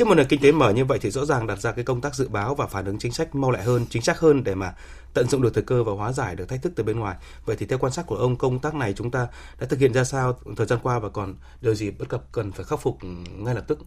Trước 0.00 0.06
một 0.06 0.14
nền 0.14 0.26
kinh 0.26 0.40
tế 0.40 0.52
mở 0.52 0.72
như 0.72 0.84
vậy 0.84 0.98
thì 1.02 1.10
rõ 1.10 1.24
ràng 1.24 1.46
đặt 1.46 1.58
ra 1.60 1.72
cái 1.72 1.84
công 1.84 2.00
tác 2.00 2.14
dự 2.14 2.28
báo 2.28 2.54
và 2.54 2.66
phản 2.66 2.84
ứng 2.84 2.98
chính 2.98 3.12
sách 3.12 3.34
mau 3.34 3.50
lẹ 3.50 3.62
hơn, 3.62 3.86
chính 3.90 4.02
xác 4.02 4.20
hơn 4.20 4.44
để 4.44 4.54
mà 4.54 4.74
tận 5.14 5.28
dụng 5.28 5.42
được 5.42 5.54
thời 5.54 5.62
cơ 5.62 5.84
và 5.84 5.92
hóa 5.92 6.12
giải 6.12 6.36
được 6.36 6.48
thách 6.48 6.62
thức 6.62 6.72
từ 6.76 6.84
bên 6.84 6.98
ngoài. 6.98 7.16
Vậy 7.44 7.56
thì 7.56 7.66
theo 7.66 7.78
quan 7.78 7.92
sát 7.92 8.06
của 8.06 8.16
ông, 8.16 8.36
công 8.36 8.58
tác 8.58 8.74
này 8.74 8.92
chúng 8.92 9.10
ta 9.10 9.28
đã 9.60 9.66
thực 9.66 9.78
hiện 9.78 9.92
ra 9.92 10.04
sao 10.04 10.38
thời 10.56 10.66
gian 10.66 10.78
qua 10.82 10.98
và 10.98 11.08
còn 11.08 11.34
điều 11.60 11.74
gì 11.74 11.90
bất 11.90 12.08
cập 12.08 12.32
cần 12.32 12.52
phải 12.52 12.64
khắc 12.64 12.80
phục 12.80 13.00
ừ, 13.02 13.08
ngay 13.38 13.54
lập 13.54 13.64
tức? 13.68 13.78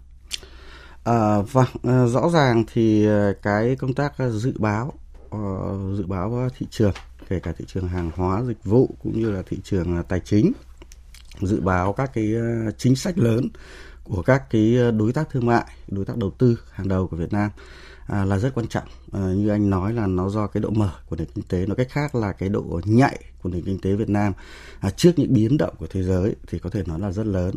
À, 1.04 1.42
vâng, 1.52 1.68
à, 1.84 2.06
rõ 2.06 2.30
ràng 2.34 2.64
thì 2.74 3.08
à, 3.08 3.32
cái 3.42 3.76
công 3.76 3.94
tác 3.94 4.18
à, 4.18 4.30
dự 4.30 4.54
báo 4.58 4.94
uh, 5.36 5.98
dự 5.98 6.06
báo 6.08 6.50
thị 6.58 6.68
trường 6.70 6.94
kể 7.30 7.40
cả 7.40 7.52
thị 7.58 7.66
trường 7.68 7.88
hàng 7.88 8.12
hóa 8.16 8.44
dịch 8.48 8.64
vụ 8.64 8.96
cũng 9.04 9.20
như 9.20 9.32
là 9.32 9.42
thị 9.46 9.58
trường 9.64 9.98
à, 9.98 10.04
tài 10.08 10.20
chính 10.20 10.52
dự 11.42 11.62
báo 11.62 11.94
các 11.94 12.12
cái 12.14 12.34
chính 12.78 12.96
sách 12.96 13.18
lớn 13.18 13.50
của 14.04 14.22
các 14.22 14.50
cái 14.50 14.78
ờ, 14.78 14.92
đối 14.92 15.14
tác 15.14 15.30
thương 15.30 15.46
mại 15.46 15.66
đối 15.88 16.06
tác 16.06 16.18
đầu 16.18 16.32
tư 16.32 16.60
hàng 16.72 16.88
đầu 16.88 17.08
của 17.08 17.18
Việt 17.18 17.34
Nam 17.34 17.50
à, 18.08 18.26
là 18.26 18.38
rất 18.38 18.52
quan 18.56 18.68
trọng. 18.68 18.88
À, 19.12 19.20
như 19.20 19.50
anh 19.50 19.70
nói 19.70 19.94
là 19.94 20.08
nó 20.08 20.30
do 20.30 20.48
cái 20.48 20.62
độ 20.62 20.70
mở 20.70 20.90
của 21.10 21.16
nền 21.16 21.28
kinh 21.36 21.44
tế 21.44 21.66
nói 21.66 21.76
cách 21.76 21.88
khác 21.90 22.16
là 22.16 22.32
cái 22.32 22.50
độ 22.50 22.82
nhạy 22.86 23.20
của 23.42 23.50
nền 23.50 23.62
kinh 23.62 23.80
tế 23.80 23.96
Việt 23.96 24.10
Nam. 24.10 24.34
À, 24.80 24.90
trước 24.90 25.12
những 25.18 25.34
biến 25.34 25.58
động 25.58 25.74
của 25.80 25.88
thế 25.88 26.04
giới 26.04 26.36
thì 26.48 26.60
có 26.60 26.70
thể 26.70 26.84
nói 26.86 27.00
là 27.00 27.12
rất 27.12 27.26
lớn. 27.26 27.56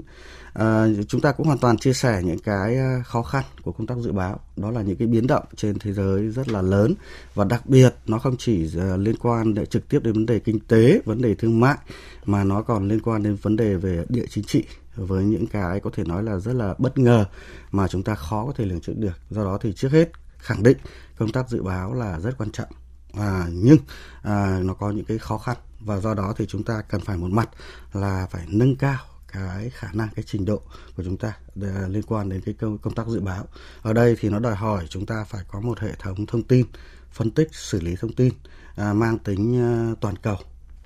À, 0.52 0.87
chúng 1.08 1.20
ta 1.20 1.32
cũng 1.32 1.46
hoàn 1.46 1.58
toàn 1.58 1.78
chia 1.78 1.93
sẻ 1.93 2.22
những 2.25 2.38
cái 2.38 2.76
khó 3.04 3.22
khăn 3.22 3.44
của 3.62 3.72
công 3.72 3.87
tác 3.87 3.99
dự 3.99 4.12
báo. 4.12 4.40
Đó 4.56 4.70
là 4.70 4.82
những 4.82 4.96
cái 4.96 5.08
biến 5.08 5.26
động 5.26 5.44
trên 5.56 5.78
thế 5.78 5.92
giới 5.92 6.28
rất 6.28 6.49
là 6.49 6.62
lớn 6.62 6.94
và 7.34 7.44
đặc 7.44 7.66
biệt 7.66 7.94
nó 8.06 8.19
không 8.19 8.37
chỉ 8.38 8.70
liên 8.99 9.16
quan 9.16 9.54
để 9.54 9.66
trực 9.66 9.88
tiếp 9.88 10.00
đến 10.02 10.14
vấn 10.14 10.26
đề 10.26 10.38
kinh 10.38 10.60
tế 10.60 11.00
vấn 11.04 11.22
đề 11.22 11.34
thương 11.34 11.60
mại 11.60 11.76
mà 12.25 12.44
nó 12.44 12.62
còn 12.62 12.88
liên 12.88 13.00
quan 13.00 13.22
đến 13.22 13.37
vấn 13.42 13.56
đề 13.56 13.75
về 13.75 14.04
địa 14.08 14.26
chính 14.31 14.44
trị 14.44 14.64
với 14.96 15.25
những 15.25 15.46
cái 15.46 15.81
có 15.81 15.90
thể 15.94 16.04
nói 16.04 16.22
là 16.22 16.38
rất 16.38 16.52
là 16.52 16.75
bất 16.78 16.98
ngờ 16.98 17.25
mà 17.70 17.88
chúng 17.88 18.02
ta 18.02 18.14
khó 18.14 18.46
có 18.46 18.52
thể 18.56 18.64
lường 18.64 18.81
trước 18.81 18.94
được. 18.96 19.19
Do 19.31 19.44
đó 19.44 19.58
thì 19.62 19.72
trước 19.72 19.93
hết 19.93 20.10
khẳng 20.38 20.62
định 20.62 20.78
công 21.19 21.32
tác 21.32 21.48
dự 21.48 21.62
báo 21.62 21.94
là 21.94 22.20
rất 22.20 22.38
quan 22.38 22.50
trọng. 22.50 22.69
À, 23.12 23.46
nhưng 23.52 23.78
à, 24.22 24.60
nó 24.62 24.75
có 24.75 24.90
những 24.90 25.04
cái 25.04 25.19
khó 25.19 25.38
khăn 25.38 25.56
và 25.81 26.00
do 26.00 26.14
đó 26.14 26.34
thì 26.37 26.46
chúng 26.46 26.62
ta 26.62 26.82
cần 26.82 27.00
phải 27.00 27.16
một 27.16 27.31
mặt 27.31 27.48
là 27.93 28.26
phải 28.31 28.44
nâng 28.48 28.76
cao 28.76 28.98
cái 29.32 29.70
khả 29.70 29.88
năng 29.93 30.08
cái 30.14 30.25
trình 30.26 30.44
độ 30.44 30.60
của 30.96 31.02
chúng 31.04 31.16
ta 31.16 31.37
à, 31.62 31.87
liên 31.88 32.02
quan 32.02 32.28
đến 32.28 32.40
cái 32.40 32.54
công, 32.54 32.78
công 32.78 32.94
tác 32.94 33.06
dự 33.06 33.20
báo. 33.20 33.44
Ở 33.82 33.92
đây 33.92 34.16
thì 34.20 34.28
nó 34.28 34.38
đòi 34.38 34.54
hỏi 34.54 34.87
chúng 34.88 35.06
ta 35.06 35.25
phải 35.28 35.44
có 35.49 35.60
một 35.60 35.81
hệ 35.81 35.92
thống 35.99 36.26
thông 36.26 36.42
tin 36.42 36.66
phân 37.10 37.31
tích 37.31 37.49
xử 37.52 37.81
lý 37.81 37.96
thông 37.96 38.12
tin 38.12 38.32
à, 38.76 38.92
mang 38.92 39.19
tính 39.19 39.60
à, 39.60 39.94
toàn 40.00 40.16
cầu 40.16 40.37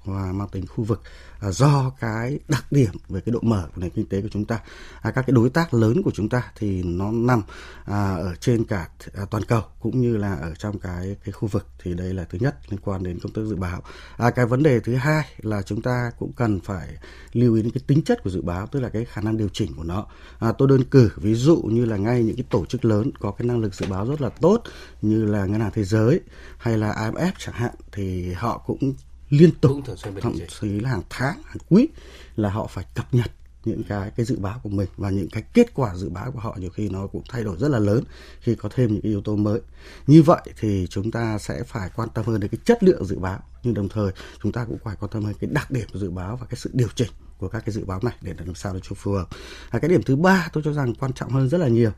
và 0.05 0.33
mang 0.33 0.49
tính 0.49 0.67
khu 0.67 0.85
vực 0.85 1.03
à, 1.41 1.51
do 1.51 1.93
cái 2.01 2.39
đặc 2.49 2.65
điểm 2.73 2.91
về 3.09 3.21
cái 3.21 3.33
độ 3.33 3.41
mở 3.43 3.69
của 3.75 3.81
nền 3.81 3.91
kinh 3.91 4.07
tế 4.07 4.23
của 4.23 4.29
chúng 4.31 4.45
ta. 4.45 4.61
À, 5.03 5.11
các 5.11 5.23
cái 5.27 5.33
đối 5.33 5.51
tác 5.51 5.75
lớn 5.75 6.03
của 6.03 6.11
chúng 6.15 6.29
ta 6.29 6.53
thì 6.57 6.83
nó 6.83 7.13
nằm 7.13 7.43
à, 7.85 8.15
ở 8.15 8.35
trên 8.41 8.65
cả 8.65 8.89
à, 9.15 9.25
toàn 9.31 9.45
cầu 9.45 9.63
cũng 9.81 10.01
như 10.01 10.17
là 10.17 10.35
ở 10.35 10.55
trong 10.55 10.79
cái 10.79 11.17
cái 11.25 11.33
khu 11.33 11.49
vực. 11.49 11.67
Thì 11.83 11.95
đây 11.95 12.15
là 12.15 12.25
thứ 12.25 12.39
nhất 12.41 12.57
liên 12.69 12.81
quan 12.81 13.03
đến 13.03 13.19
công 13.23 13.33
tác 13.33 13.43
dự 13.45 13.57
báo. 13.57 13.83
À, 14.17 14.31
cái 14.31 14.47
vấn 14.47 14.63
đề 14.63 14.81
thứ 14.81 14.95
hai 14.95 15.25
là 15.39 15.63
chúng 15.63 15.83
ta 15.83 16.11
cũng 16.19 16.33
cần 16.33 16.61
phải 16.61 16.89
lưu 17.33 17.55
ý 17.55 17.63
đến 17.63 17.73
cái 17.73 17.83
tính 17.87 18.03
chất 18.03 18.23
của 18.23 18.31
dự 18.31 18.43
báo 18.43 18.67
tức 18.67 18.81
là 18.81 18.89
cái 18.89 19.05
khả 19.05 19.21
năng 19.21 19.37
điều 19.37 19.49
chỉnh 19.53 19.73
của 19.77 19.85
nó. 19.85 20.07
À, 20.39 20.53
tôi 20.59 20.69
đơn 20.69 20.85
cử 20.85 21.11
ví 21.17 21.35
dụ 21.35 21.57
như 21.57 21.85
là 21.85 21.97
ngay 21.97 22.25
những 22.25 22.37
cái 22.37 22.45
tổ 22.51 22.67
chức 22.67 22.85
lớn 22.85 23.11
có 23.19 23.31
cái 23.31 23.47
năng 23.47 23.61
lực 23.61 23.75
dự 23.75 23.87
báo 23.91 24.07
rất 24.07 24.21
là 24.21 24.29
tốt 24.29 24.63
như 25.03 25.25
là 25.25 25.47
ngân 25.47 25.61
hàng 25.61 25.71
thế 25.75 25.85
giới 25.85 26.21
hay 26.59 26.79
là 26.79 26.93
IMF 26.93 27.33
chẳng 27.39 27.55
hạn 27.55 27.75
thì 27.93 28.33
họ 28.33 28.59
cũng 28.59 28.95
liên 29.31 29.51
tục 29.61 29.73
thậm 30.21 30.35
chí 30.61 30.81
là 30.81 30.91
hàng 30.91 31.03
tháng 31.11 31.43
hàng 31.45 31.59
quý 31.69 31.89
là 32.37 32.51
họ 32.51 32.67
phải 32.67 32.85
cập 32.95 33.15
nhật 33.15 33.31
những 33.65 33.83
cái 33.89 34.11
cái 34.17 34.27
dự 34.27 34.39
báo 34.39 34.61
của 34.63 34.69
mình 34.69 34.89
và 34.97 35.11
những 35.11 35.29
cái 35.29 35.43
kết 35.55 35.75
quả 35.75 35.95
dự 35.95 36.09
báo 36.09 36.33
của 36.33 36.41
họ 36.41 36.57
nhiều 36.61 36.71
khi 36.71 36.89
nó 36.89 37.07
cũng 37.07 37.23
thay 37.29 37.45
đổi 37.45 37.57
rất 37.59 37.69
là 37.69 37.79
lớn 37.79 38.05
khi 38.41 38.55
có 38.55 38.69
thêm 38.75 38.93
những 38.93 39.03
cái 39.03 39.11
yếu 39.11 39.21
tố 39.21 39.37
mới 39.37 39.61
như 40.07 40.23
vậy 40.23 40.41
thì 40.59 40.87
chúng 40.91 41.11
ta 41.11 41.39
sẽ 41.39 41.63
phải 41.63 41.91
quan 41.97 42.09
tâm 42.09 42.25
hơn 42.25 42.41
đến 42.41 42.51
cái 42.51 42.59
chất 42.65 42.83
lượng 42.83 43.05
dự 43.05 43.19
báo 43.19 43.41
nhưng 43.63 43.75
đồng 43.75 43.89
thời 43.89 44.13
chúng 44.43 44.53
ta 44.53 44.65
cũng 44.65 44.79
phải 44.85 44.97
quan 45.01 45.11
tâm 45.13 45.25
hơn 45.25 45.35
cái 45.41 45.51
đặc 45.53 45.71
điểm 45.71 45.89
của 45.93 45.99
dự 45.99 46.11
báo 46.11 46.37
và 46.37 46.47
cái 46.47 46.57
sự 46.57 46.71
điều 46.73 46.89
chỉnh 46.95 47.11
của 47.39 47.49
các 47.49 47.63
cái 47.67 47.73
dự 47.73 47.85
báo 47.85 48.01
này 48.03 48.15
để 48.21 48.35
làm 48.39 48.55
sao 48.55 48.79
cho 48.83 48.95
phù 48.95 49.13
hợp. 49.13 49.29
À, 49.71 49.79
cái 49.79 49.89
điểm 49.89 50.03
thứ 50.03 50.17
ba 50.17 50.49
tôi 50.53 50.63
cho 50.67 50.73
rằng 50.73 50.95
quan 50.95 51.13
trọng 51.13 51.31
hơn 51.31 51.49
rất 51.49 51.59
là 51.59 51.69
nhiều. 51.69 51.91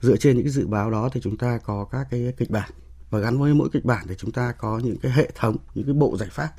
Dựa 0.00 0.16
trên 0.16 0.36
những 0.36 0.44
cái 0.44 0.52
dự 0.52 0.66
báo 0.66 0.90
đó 0.90 1.08
thì 1.12 1.20
chúng 1.20 1.36
ta 1.36 1.58
có 1.58 1.84
các 1.90 2.06
cái 2.10 2.32
kịch 2.36 2.50
bản 2.50 2.70
và 3.10 3.18
gắn 3.18 3.38
với 3.38 3.54
mỗi 3.54 3.68
kịch 3.72 3.84
bản 3.84 4.06
thì 4.08 4.14
chúng 4.18 4.32
ta 4.32 4.52
có 4.52 4.80
những 4.84 4.96
cái 4.96 5.12
hệ 5.12 5.30
thống 5.34 5.56
những 5.74 5.84
cái 5.84 5.94
bộ 5.94 6.16
giải 6.16 6.28
pháp 6.32 6.52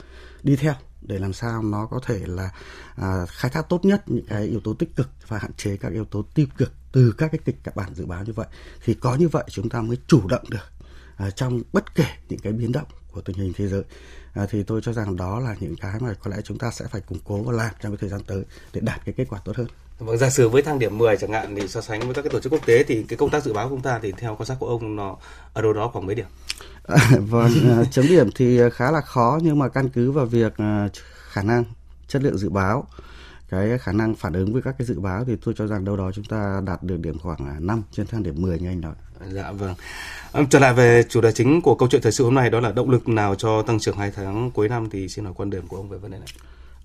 đi 0.44 0.56
theo 0.56 0.74
để 1.02 1.20
làm 1.20 1.34
sao 1.34 1.64
nó 1.64 1.86
có 1.86 2.00
thể 2.06 2.20
là 2.26 2.50
à, 2.96 3.26
khai 3.28 3.52
thác 3.52 3.70
tốt 3.70 3.86
nhất 3.86 4.04
những 4.06 4.26
cái 4.26 4.46
yếu 4.46 4.60
tố 4.60 4.74
tích 4.74 4.96
cực 4.96 5.10
và 5.28 5.38
hạn 5.38 5.54
chế 5.54 5.78
các 5.78 5.92
yếu 5.92 6.06
tố 6.06 6.22
tiêu 6.22 6.46
cực 6.58 6.72
từ 6.92 7.14
các 7.18 7.32
cái 7.32 7.40
kịch 7.46 7.76
bản 7.76 7.96
dự 7.96 8.06
báo 8.06 8.24
như 8.24 8.34
vậy. 8.34 8.48
Thì 8.86 8.94
có 8.94 9.16
như 9.16 9.28
vậy 9.28 9.44
chúng 9.50 9.70
ta 9.70 9.82
mới 9.82 9.98
chủ 10.08 10.28
động 10.28 10.44
được 10.50 10.72
à, 11.16 11.30
trong 11.30 11.62
bất 11.74 11.96
kể 11.96 12.08
những 12.30 12.40
cái 12.40 12.54
biến 12.54 12.72
động 12.72 12.88
của 13.12 13.22
tình 13.22 13.38
hình 13.38 13.54
thế 13.56 13.68
giới 13.68 13.84
à, 14.34 14.46
thì 14.50 14.64
tôi 14.64 14.82
cho 14.84 14.94
rằng 14.94 15.16
đó 15.16 15.40
là 15.40 15.56
những 15.60 15.76
cái 15.76 16.00
mà 16.00 16.14
có 16.24 16.32
lẽ 16.32 16.38
chúng 16.44 16.58
ta 16.58 16.72
sẽ 16.72 16.86
phải 16.92 17.02
củng 17.02 17.20
cố 17.24 17.38
và 17.38 17.54
làm 17.54 17.72
trong 17.82 17.92
cái 17.92 17.98
thời 18.02 18.10
gian 18.10 18.22
tới 18.28 18.44
để 18.74 18.82
đạt 18.82 19.02
cái 19.06 19.14
kết 19.18 19.26
quả 19.30 19.40
tốt 19.46 19.56
hơn. 19.56 19.68
Vâng, 20.00 20.18
giả 20.18 20.30
sử 20.30 20.50
với 20.50 20.62
thang 20.62 20.80
điểm 20.80 20.98
10 20.98 21.18
chẳng 21.18 21.32
hạn 21.32 21.56
thì 21.56 21.68
so 21.68 21.82
sánh 21.82 22.00
với 22.00 22.14
các 22.14 22.22
cái 22.22 22.30
tổ 22.32 22.40
chức 22.40 22.54
quốc 22.54 22.66
tế 22.66 22.84
thì 22.84 23.04
cái 23.04 23.18
công 23.18 23.30
tác 23.30 23.44
dự 23.44 23.54
báo 23.54 23.70
của 23.70 23.76
chúng 23.76 23.82
ta 23.82 24.00
thì 24.02 24.12
theo 24.12 24.36
quan 24.36 24.46
sát 24.46 24.56
của 24.60 24.68
ông 24.68 24.96
nó 24.96 25.18
ở 25.54 25.62
đâu 25.62 25.74
đó 25.74 25.90
khoảng 25.94 26.06
mấy 26.06 26.16
điểm? 26.16 26.26
À, 26.88 27.12
vâng, 27.20 27.52
à, 27.70 27.84
chấm 27.92 28.08
điểm 28.08 28.30
thì 28.36 28.60
khá 28.74 28.92
là 28.92 29.02
khó 29.02 29.40
nhưng 29.42 29.60
mà 29.60 29.70
căn 29.70 29.90
cứ 29.90 30.12
vào 30.12 30.26
việc 30.26 30.58
à, 30.58 30.90
khả 31.30 31.44
năng 31.44 31.64
chất 32.08 32.24
lượng 32.24 32.38
dự 32.38 32.50
báo 32.50 32.88
cái 33.50 33.78
khả 33.78 33.92
năng 33.92 34.16
phản 34.16 34.34
ứng 34.34 34.54
với 34.54 34.62
các 34.62 34.76
cái 34.78 34.88
dự 34.88 35.00
báo 35.00 35.26
thì 35.26 35.36
tôi 35.46 35.54
cho 35.58 35.68
rằng 35.68 35.86
đâu 35.86 35.98
đó 35.98 36.12
chúng 36.12 36.26
ta 36.26 36.62
đạt 36.66 36.84
được 36.84 37.00
điểm 37.00 37.20
khoảng 37.20 37.68
5 37.68 37.84
trên 37.92 38.08
thang 38.08 38.24
điểm 38.24 38.42
10 38.42 38.60
như 38.60 38.68
anh 38.68 38.82
nói. 38.82 38.96
Dạ 39.28 39.52
vâng. 39.52 39.76
Ờ, 40.32 40.44
trở 40.50 40.60
lại 40.60 40.74
về 40.74 41.04
chủ 41.10 41.22
đề 41.22 41.32
chính 41.32 41.62
của 41.62 41.76
câu 41.76 41.90
chuyện 41.92 42.02
thời 42.02 42.12
sự 42.12 42.24
hôm 42.24 42.36
nay 42.36 42.50
đó 42.50 42.60
là 42.60 42.72
động 42.72 42.90
lực 42.90 43.08
nào 43.08 43.36
cho 43.36 43.62
tăng 43.62 43.80
trưởng 43.80 43.98
hai 43.98 44.12
tháng 44.16 44.52
cuối 44.52 44.70
năm 44.70 44.90
thì 44.90 45.10
xin 45.10 45.26
hỏi 45.26 45.34
quan 45.38 45.50
điểm 45.50 45.68
của 45.68 45.78
ông 45.78 45.90
về 45.90 45.98
vấn 45.98 46.12
đề 46.12 46.18
này. 46.18 46.28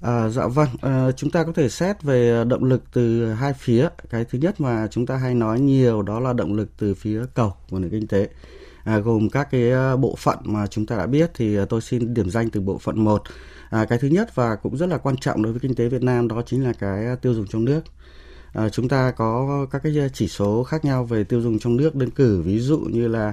À, 0.01 0.29
dạ 0.29 0.47
vâng, 0.47 0.69
à, 0.83 1.11
chúng 1.17 1.31
ta 1.31 1.45
có 1.45 1.53
thể 1.53 1.69
xét 1.69 2.03
về 2.03 2.45
động 2.49 2.65
lực 2.65 2.83
từ 2.93 3.33
hai 3.33 3.53
phía. 3.53 3.89
Cái 4.11 4.25
thứ 4.25 4.39
nhất 4.39 4.61
mà 4.61 4.89
chúng 4.91 5.07
ta 5.07 5.17
hay 5.17 5.35
nói 5.35 5.61
nhiều 5.61 6.03
đó 6.03 6.21
là 6.21 6.33
động 6.33 6.55
lực 6.55 6.69
từ 6.79 6.95
phía 6.95 7.23
cầu 7.35 7.55
của 7.71 7.79
nền 7.79 7.91
kinh 7.91 8.07
tế. 8.07 8.29
À, 8.85 8.99
gồm 8.99 9.29
các 9.29 9.49
cái 9.51 9.71
ờ, 9.71 9.97
bộ 9.97 10.15
phận 10.19 10.39
mà 10.45 10.67
chúng 10.67 10.87
ta 10.87 10.97
đã 10.97 11.07
biết 11.07 11.31
thì 11.35 11.59
tôi 11.69 11.81
xin 11.81 12.15
điểm 12.15 12.31
danh 12.31 12.51
từ 12.51 12.61
bộ 12.61 12.79
phận 12.79 13.05
1. 13.05 13.23
À, 13.71 13.85
cái 13.85 13.99
thứ 13.99 14.09
nhất 14.09 14.35
và 14.35 14.57
cũng 14.57 14.77
rất 14.77 14.89
là 14.89 14.99
quan 14.99 15.17
trọng 15.17 15.43
đối 15.43 15.53
với 15.53 15.61
kinh 15.61 15.75
tế 15.75 15.89
Việt 15.89 16.03
Nam 16.03 16.29
đó 16.29 16.43
chính 16.47 16.65
là 16.65 16.73
cái 16.73 17.17
tiêu 17.23 17.35
dùng 17.35 17.47
trong 17.47 17.65
nước. 17.65 17.81
À, 18.55 18.69
chúng 18.69 18.89
ta 18.89 19.11
có 19.11 19.67
các 19.71 19.83
cái 19.83 19.99
ờ, 19.99 20.09
chỉ 20.09 20.29
số 20.29 20.63
khác 20.63 20.85
nhau 20.85 21.05
về 21.05 21.25
tiêu 21.25 21.41
dùng 21.41 21.59
trong 21.59 21.77
nước 21.77 21.95
đơn 21.95 22.11
cử 22.11 22.43
ví 22.43 22.61
dụ 22.61 22.79
như 22.79 23.09
là 23.09 23.33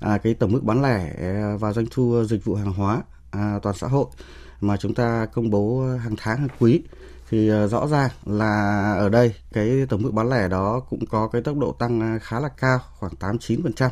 à, 0.00 0.18
cái 0.18 0.34
tổng 0.34 0.52
mức 0.52 0.64
bán 0.64 0.82
lẻ 0.82 1.14
ờ, 1.18 1.56
và 1.56 1.72
doanh 1.72 1.86
thu 1.90 2.24
dịch 2.24 2.44
vụ 2.44 2.54
hàng 2.54 2.72
hóa 2.72 3.02
à, 3.30 3.58
toàn 3.62 3.76
xã 3.76 3.86
hội 3.86 4.06
mà 4.60 4.76
chúng 4.76 4.94
ta 4.94 5.26
công 5.26 5.50
bố 5.50 5.84
hàng 6.02 6.14
tháng 6.16 6.38
hàng 6.38 6.48
quý. 6.58 6.82
Thì 7.30 7.50
à, 7.50 7.66
rõ 7.66 7.86
ràng 7.86 8.10
là 8.26 8.92
ở 8.98 9.08
đây 9.08 9.34
cái 9.52 9.86
tổng 9.88 10.02
mức 10.02 10.10
bán 10.14 10.30
lẻ 10.30 10.48
đó 10.48 10.80
cũng 10.90 11.06
có 11.06 11.28
cái 11.28 11.42
tốc 11.42 11.56
độ 11.58 11.72
tăng 11.72 12.18
khá 12.22 12.40
là 12.40 12.48
cao 12.48 12.78
khoảng 12.92 13.12
89% 13.20 13.88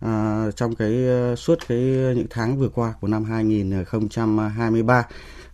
à, 0.00 0.44
trong 0.56 0.74
cái 0.74 1.06
suốt 1.36 1.58
cái 1.68 1.78
những 2.16 2.26
tháng 2.30 2.58
vừa 2.58 2.68
qua 2.68 2.94
của 3.00 3.08
năm 3.08 3.24
2023 3.24 5.06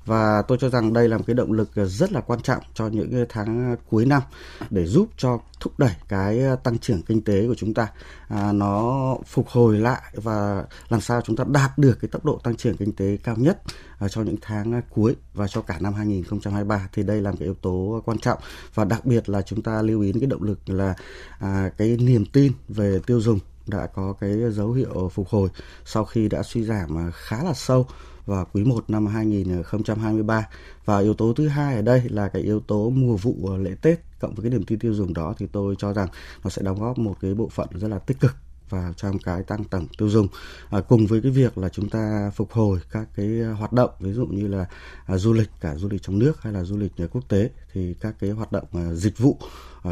và 0.06 0.42
tôi 0.42 0.58
cho 0.60 0.68
rằng 0.68 0.92
đây 0.92 1.08
là 1.08 1.16
một 1.18 1.24
cái 1.26 1.34
động 1.34 1.52
lực 1.52 1.70
rất 1.74 2.12
là 2.12 2.20
quan 2.20 2.40
trọng 2.40 2.62
cho 2.74 2.86
những 2.88 3.24
tháng 3.28 3.76
cuối 3.90 4.06
năm 4.06 4.22
để 4.70 4.86
giúp 4.86 5.08
cho 5.16 5.38
thúc 5.60 5.78
đẩy 5.78 5.92
cái 6.08 6.40
tăng 6.64 6.78
trưởng 6.78 7.02
kinh 7.02 7.22
tế 7.22 7.46
của 7.46 7.54
chúng 7.54 7.74
ta. 7.74 7.88
À, 8.28 8.52
nó 8.52 9.16
phục 9.26 9.48
hồi 9.48 9.78
lại 9.78 10.02
và 10.14 10.64
làm 10.88 11.00
sao 11.00 11.20
chúng 11.20 11.36
ta 11.36 11.44
đạt 11.48 11.78
được 11.78 11.98
cái 12.00 12.08
tốc 12.08 12.24
độ 12.24 12.40
tăng 12.44 12.56
trưởng 12.56 12.76
kinh 12.76 12.92
tế 12.92 13.18
cao 13.24 13.36
nhất 13.36 13.62
à, 13.98 14.08
cho 14.08 14.22
những 14.22 14.36
tháng 14.42 14.82
cuối 14.90 15.16
và 15.34 15.48
cho 15.48 15.60
cả 15.60 15.78
năm 15.80 15.94
2023 15.94 16.88
thì 16.92 17.02
đây 17.02 17.20
là 17.20 17.30
một 17.30 17.36
cái 17.40 17.46
yếu 17.46 17.54
tố 17.54 18.02
quan 18.04 18.18
trọng. 18.18 18.38
Và 18.74 18.84
đặc 18.84 19.04
biệt 19.04 19.28
là 19.28 19.42
chúng 19.42 19.62
ta 19.62 19.82
lưu 19.82 20.00
ý 20.00 20.12
đến 20.12 20.20
cái 20.20 20.30
động 20.30 20.42
lực 20.42 20.68
là 20.68 20.94
à, 21.38 21.70
cái 21.78 21.96
niềm 22.00 22.26
tin 22.26 22.52
về 22.68 23.00
tiêu 23.06 23.20
dùng 23.20 23.38
đã 23.66 23.86
có 23.86 24.12
cái 24.20 24.36
dấu 24.50 24.72
hiệu 24.72 25.10
phục 25.14 25.28
hồi 25.28 25.48
sau 25.84 26.04
khi 26.04 26.28
đã 26.28 26.42
suy 26.42 26.64
giảm 26.64 27.10
khá 27.12 27.44
là 27.44 27.54
sâu 27.54 27.86
vào 28.26 28.46
quý 28.52 28.64
1 28.64 28.90
năm 28.90 29.06
2023 29.06 30.48
và 30.84 30.98
yếu 30.98 31.14
tố 31.14 31.32
thứ 31.32 31.48
hai 31.48 31.74
ở 31.74 31.82
đây 31.82 32.02
là 32.08 32.28
cái 32.28 32.42
yếu 32.42 32.60
tố 32.60 32.90
mùa 32.90 33.16
vụ 33.16 33.36
ờ, 33.50 33.56
lễ 33.56 33.74
Tết 33.82 34.00
cộng 34.20 34.34
với 34.34 34.42
cái 34.42 34.50
niềm 34.50 34.64
tin 34.64 34.78
tiêu 34.78 34.94
dùng 34.94 35.14
đó 35.14 35.34
thì 35.38 35.46
tôi 35.52 35.74
cho 35.78 35.92
rằng 35.92 36.08
nó 36.44 36.50
sẽ 36.50 36.62
đóng 36.62 36.80
góp 36.80 36.98
một 36.98 37.14
cái 37.20 37.34
bộ 37.34 37.48
phận 37.48 37.68
rất 37.72 37.88
là 37.88 37.98
tích 37.98 38.20
cực 38.20 38.34
vào 38.68 38.92
trong 38.96 39.18
cái 39.18 39.42
tăng 39.42 39.64
tổng 39.64 39.86
tiêu 39.98 40.08
dùng. 40.08 40.28
À, 40.70 40.80
cùng 40.80 41.06
với 41.06 41.20
cái 41.20 41.32
việc 41.32 41.58
là 41.58 41.68
chúng 41.68 41.90
ta 41.90 42.30
phục 42.34 42.52
hồi 42.52 42.80
các 42.90 43.08
cái 43.16 43.40
ờ, 43.40 43.52
hoạt 43.52 43.72
động 43.72 43.90
ví 44.00 44.12
dụ 44.12 44.26
như 44.26 44.48
là 44.48 44.66
à, 45.06 45.16
du 45.16 45.32
lịch 45.32 45.50
cả 45.60 45.74
du 45.74 45.88
lịch 45.88 46.02
trong 46.02 46.18
nước 46.18 46.42
hay 46.42 46.52
là 46.52 46.64
du 46.64 46.76
lịch 46.76 46.92
quốc 47.12 47.28
tế 47.28 47.50
thì 47.72 47.94
các 48.00 48.14
cái 48.20 48.30
hoạt 48.30 48.52
động 48.52 48.66
à, 48.72 48.94
dịch 48.94 49.18
vụ 49.18 49.38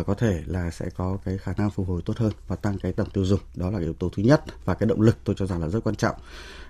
có 0.03 0.15
thể 0.15 0.43
là 0.47 0.71
sẽ 0.71 0.87
có 0.97 1.19
cái 1.25 1.39
khả 1.39 1.53
năng 1.57 1.71
phục 1.71 1.89
hồi 1.89 2.03
tốt 2.05 2.17
hơn 2.17 2.33
và 2.49 2.57
tăng 2.57 2.79
cái 2.79 2.93
tổng 2.93 3.11
tiêu 3.11 3.25
dùng 3.25 3.41
đó 3.55 3.71
là 3.71 3.79
cái 3.79 3.85
yếu 3.85 3.93
tố 3.93 4.11
thứ 4.17 4.23
nhất 4.23 4.45
và 4.65 4.75
cái 4.75 4.87
động 4.87 5.01
lực 5.01 5.17
tôi 5.25 5.37
cho 5.39 5.47
rằng 5.47 5.61
là 5.61 5.69
rất 5.69 5.81
quan 5.85 5.97
trọng 5.97 6.17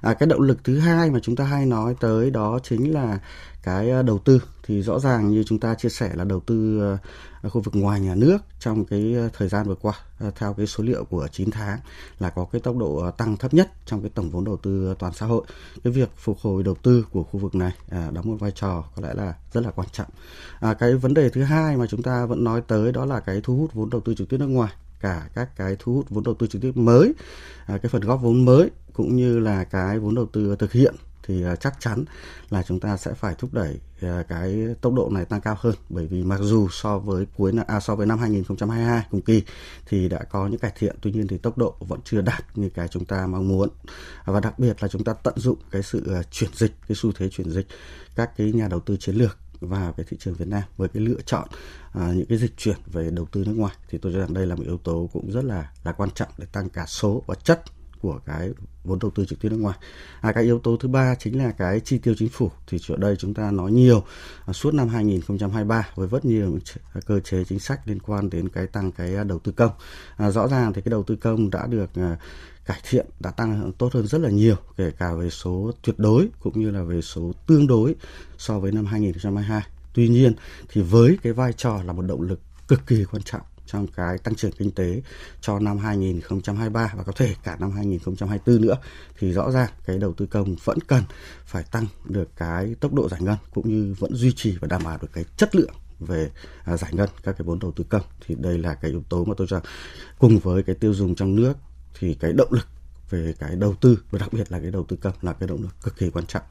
à, 0.01 0.15
cái 0.15 0.27
động 0.27 0.41
lực 0.41 0.65
thứ 0.65 0.79
hai 0.79 1.11
mà 1.11 1.19
chúng 1.23 1.37
ta 1.37 1.45
hay 1.45 1.67
nói 1.67 1.95
tới 2.01 2.31
đó 2.31 2.59
chính 2.63 2.95
là 2.95 3.19
cái 3.65 3.91
à, 3.91 4.03
đầu 4.03 4.19
tư 4.19 4.43
thì 4.63 4.83
rõ 4.83 4.99
ràng 4.99 5.31
như 5.31 5.45
chúng 5.47 5.59
ta 5.61 5.75
chia 5.75 5.89
sẻ 5.89 6.11
là 6.15 6.25
đầu 6.25 6.41
tư 6.41 6.83
à, 7.43 7.49
khu 7.49 7.61
vực 7.61 7.75
ngoài 7.77 8.01
nhà 8.01 8.15
nước 8.15 8.39
trong 8.61 8.85
cái 8.85 9.15
à, 9.19 9.29
thời 9.33 9.49
gian 9.49 9.67
vừa 9.67 9.75
qua 9.75 9.93
theo 10.37 10.55
cái 10.55 10.67
số 10.67 10.85
liệu 10.85 11.05
của 11.05 11.29
9 11.33 11.51
tháng 11.51 11.79
là 12.19 12.31
có 12.31 12.45
cái 12.53 12.61
tốc 12.61 12.77
độ 12.77 13.11
tăng 13.11 13.37
thấp 13.37 13.55
nhất 13.55 13.71
trong 13.87 14.01
cái 14.01 14.11
tổng 14.15 14.31
vốn 14.31 14.45
đầu 14.45 14.57
tư 14.57 14.95
toàn 14.99 15.13
xã 15.13 15.27
hội. 15.27 15.45
Cái 15.85 15.93
việc 15.93 16.09
phục 16.17 16.39
hồi 16.39 16.63
đầu 16.63 16.75
tư 16.83 17.07
của 17.13 17.23
khu 17.23 17.41
vực 17.41 17.55
này 17.55 17.73
đóng 17.91 18.31
một 18.31 18.37
vai 18.41 18.51
trò 18.51 18.85
có 18.97 19.03
lẽ 19.03 19.15
là 19.15 19.35
rất 19.53 19.65
là 19.65 19.71
quan 19.71 19.89
trọng. 19.93 20.09
À, 20.61 20.75
cái 20.75 20.95
vấn 20.95 21.15
đề 21.15 21.29
thứ 21.29 21.43
hai 21.43 21.77
mà 21.77 21.87
chúng 21.87 22.03
ta 22.03 22.27
vẫn 22.27 22.45
nói 22.45 22.63
tới 22.67 22.93
đó 22.93 23.05
là 23.05 23.14
là 23.15 23.21
cái 23.21 23.41
thu 23.43 23.57
hút 23.57 23.73
vốn 23.73 23.91
đầu 23.91 24.01
tư 24.01 24.15
trực 24.15 24.29
tiếp 24.29 24.37
nước 24.39 24.47
ngoài 24.47 24.73
cả 25.01 25.29
các 25.35 25.57
cái 25.57 25.77
thu 25.79 25.95
hút 25.95 26.11
vốn 26.11 26.25
đầu 26.25 26.35
tư 26.35 26.47
trực 26.47 26.63
tiếp 26.63 26.73
mới, 26.77 27.13
à, 27.67 27.79
cái 27.79 27.91
phần 27.91 28.03
góp 28.03 28.23
vốn 28.23 28.45
mới 28.45 28.71
cũng 28.93 29.17
như 29.17 29.39
là 29.39 29.65
cái 29.65 29.99
vốn 29.99 30.15
đầu 30.15 30.27
tư 30.27 30.57
thực 30.59 30.73
hiện 30.73 30.95
thì 31.27 31.45
à, 31.45 31.57
chắc 31.57 31.81
chắn 31.81 32.05
là 32.51 32.63
chúng 32.63 32.81
ta 32.81 32.97
sẽ 32.97 33.15
phải 33.15 33.35
thúc 33.39 33.55
đẩy 33.55 33.81
à, 34.01 34.25
cái 34.29 34.67
tốc 34.81 34.95
độ 34.95 35.09
này 35.13 35.25
tăng 35.25 35.41
cao 35.41 35.57
hơn. 35.61 35.75
Bởi 35.89 36.07
vì 36.07 36.23
mặc 36.23 36.41
dù 36.43 36.69
so 36.69 36.99
với 36.99 37.27
cuối 37.37 37.53
à, 37.67 37.81
so 37.81 37.97
với 37.97 38.07
năm 38.07 38.19
2022 38.19 39.03
cùng 39.11 39.21
kỳ 39.21 39.43
thì 39.87 40.09
đã 40.09 40.19
có 40.19 40.47
những 40.47 40.59
cải 40.59 40.73
thiện 40.79 40.97
tuy 41.03 41.13
nhiên 41.13 41.29
thì 41.29 41.39
tốc 41.39 41.59
độ 41.59 41.75
vẫn 41.81 42.01
chưa 42.05 42.21
đạt 42.21 42.45
như 42.55 42.69
cái 42.69 42.89
chúng 42.89 43.05
ta 43.05 43.27
mong 43.27 43.49
muốn. 43.49 43.69
À, 44.25 44.33
và 44.33 44.41
đặc 44.41 44.59
biệt 44.59 44.83
là 44.83 44.89
chúng 44.89 45.05
ta 45.05 45.13
tận 45.13 45.35
dụng 45.37 45.59
cái 45.71 45.83
sự 45.83 46.23
chuyển 46.31 46.51
dịch 46.55 46.73
cái 46.89 46.97
xu 46.97 47.13
thế 47.13 47.29
chuyển 47.29 47.51
dịch 47.51 47.67
các 48.15 48.37
cái 48.37 48.53
nhà 48.53 48.69
đầu 48.69 48.81
tư 48.81 48.97
chiến 48.97 49.17
lược 49.17 49.39
vào 49.65 49.93
cái 49.93 50.07
thị 50.09 50.17
trường 50.21 50.35
Việt 50.35 50.49
Nam 50.49 50.63
với 50.77 50.89
cái 50.89 51.03
lựa 51.03 51.21
chọn 51.27 51.49
à, 51.93 52.13
những 52.15 52.27
cái 52.27 52.39
dịch 52.39 52.57
chuyển 52.57 52.77
về 52.87 53.11
đầu 53.11 53.27
tư 53.33 53.45
nước 53.47 53.55
ngoài 53.57 53.75
thì 53.89 53.99
tôi 53.99 54.13
cho 54.13 54.21
rằng 54.21 54.35
đây 54.35 54.47
là 54.47 54.55
một 54.55 54.63
yếu 54.67 54.79
tố 54.79 55.11
cũng 55.13 55.33
rất 55.33 55.45
là 55.45 55.73
là 55.85 55.93
quan 55.93 56.11
trọng 56.11 56.29
để 56.39 56.47
tăng 56.53 56.69
cả 56.69 56.87
số 56.87 57.23
và 57.27 57.35
chất 57.35 57.63
của 58.05 58.21
cái 58.27 58.51
vốn 58.85 58.99
đầu 58.99 59.11
tư 59.11 59.25
trực 59.25 59.41
tiếp 59.41 59.49
nước 59.49 59.57
ngoài. 59.57 59.79
À, 60.21 60.33
cái 60.33 60.45
yếu 60.45 60.59
tố 60.59 60.77
thứ 60.77 60.89
ba 60.89 61.15
chính 61.15 61.39
là 61.39 61.51
cái 61.51 61.81
chi 61.81 61.99
tiêu 61.99 62.15
chính 62.19 62.29
phủ 62.29 62.51
thì 62.67 62.79
ở 62.89 62.97
đây 62.97 63.17
chúng 63.19 63.35
ta 63.35 63.51
nói 63.51 63.73
nhiều 63.73 64.03
à, 64.47 64.53
suốt 64.53 64.75
năm 64.75 64.89
2023 64.89 65.89
với 65.95 66.09
rất 66.09 66.25
nhiều 66.25 66.59
à, 66.93 67.01
cơ 67.07 67.21
chế 67.21 67.45
chính 67.45 67.59
sách 67.59 67.81
liên 67.89 68.01
quan 68.01 68.31
đến 68.31 68.49
cái 68.49 68.67
tăng 68.67 68.93
cái 68.93 69.17
à, 69.17 69.25
đầu 69.25 69.39
tư 69.39 69.53
công. 69.53 69.71
À, 70.17 70.31
rõ 70.31 70.49
ràng 70.49 70.73
thì 70.73 70.83
cái 70.83 70.91
đầu 70.91 71.03
tư 71.03 71.17
công 71.17 71.51
đã 71.51 71.67
được 71.67 71.91
à, 71.95 72.17
cải 72.65 72.81
thiện 72.91 73.07
đã 73.21 73.31
tăng 73.31 73.73
tốt 73.79 73.95
hơn 73.95 74.07
rất 74.07 74.21
là 74.21 74.31
nhiều 74.31 74.57
kể 74.77 74.91
cả 74.99 75.15
về 75.15 75.31
số 75.31 75.71
tuyệt 75.83 75.99
đối 75.99 76.29
cũng 76.41 76.61
như 76.61 76.71
là 76.71 76.83
về 76.83 77.03
số 77.03 77.33
tương 77.47 77.67
đối 77.67 77.95
so 78.39 78.59
với 78.59 78.73
năm 78.73 78.87
2022. 78.87 79.63
Tuy 79.95 80.09
nhiên 80.09 80.35
thì 80.69 80.83
với 80.83 81.19
cái 81.23 81.33
vai 81.33 81.53
trò 81.53 81.83
là 81.85 81.93
một 81.93 82.03
động 82.03 82.23
lực 82.23 82.41
cực 82.69 82.87
kỳ 82.87 83.05
quan 83.05 83.23
trọng 83.23 83.43
trong 83.67 83.87
cái 83.87 84.19
tăng 84.19 84.35
trưởng 84.35 84.53
kinh 84.53 84.71
tế 84.71 85.03
cho 85.41 85.59
năm 85.59 85.79
2023 85.79 86.93
và 86.97 87.03
có 87.03 87.13
thể 87.13 87.35
cả 87.45 87.57
năm 87.61 87.71
2024 87.71 88.61
nữa, 88.61 88.77
thì 89.19 89.33
rõ 89.33 89.51
ràng 89.51 89.71
cái 89.87 89.99
đầu 89.99 90.13
tư 90.13 90.27
công 90.27 90.57
vẫn 90.65 90.79
cần 90.81 91.03
phải 91.45 91.65
tăng 91.71 91.87
được 92.05 92.29
cái 92.37 92.75
tốc 92.81 92.95
độ 92.95 93.09
giải 93.09 93.21
ngân 93.23 93.37
cũng 93.51 93.69
như 93.69 93.95
vẫn 93.99 94.15
duy 94.15 94.33
trì 94.33 94.59
và 94.61 94.69
đảm 94.69 94.83
bảo 94.85 94.99
được 95.03 95.09
cái 95.13 95.25
chất 95.37 95.57
lượng 95.57 95.75
về 96.01 96.31
à, 96.65 96.77
giải 96.77 96.91
ngân 96.95 97.09
các 97.23 97.33
cái 97.39 97.45
vốn 97.45 97.59
đầu 97.59 97.73
tư 97.73 97.85
công. 97.89 98.03
Thì 98.27 98.35
đây 98.39 98.59
là 98.59 98.75
cái 98.75 98.91
yếu 98.91 99.03
tố 99.09 99.25
mà 99.25 99.35
tôi 99.37 99.47
cho, 99.51 99.61
cùng 100.19 100.39
với 100.39 100.63
cái 100.63 100.75
tiêu 100.75 100.95
dùng 100.95 101.15
trong 101.15 101.37
nước 101.37 101.57
thì 101.99 102.15
cái 102.15 102.33
động 102.33 102.53
lực 102.53 102.67
về 103.11 103.35
cái 103.39 103.57
đầu 103.57 103.75
tư 103.81 103.99
và 104.11 104.19
đặc 104.19 104.33
biệt 104.33 104.53
là 104.53 104.59
cái 104.61 104.71
đầu 104.71 104.85
tư 104.89 104.97
công 104.97 105.15
là 105.23 105.33
cái 105.33 105.49
động 105.49 105.63
lực 105.63 105.83
cực 105.83 105.97
kỳ 105.99 106.11
quan 106.11 106.27
trọng. 106.27 106.43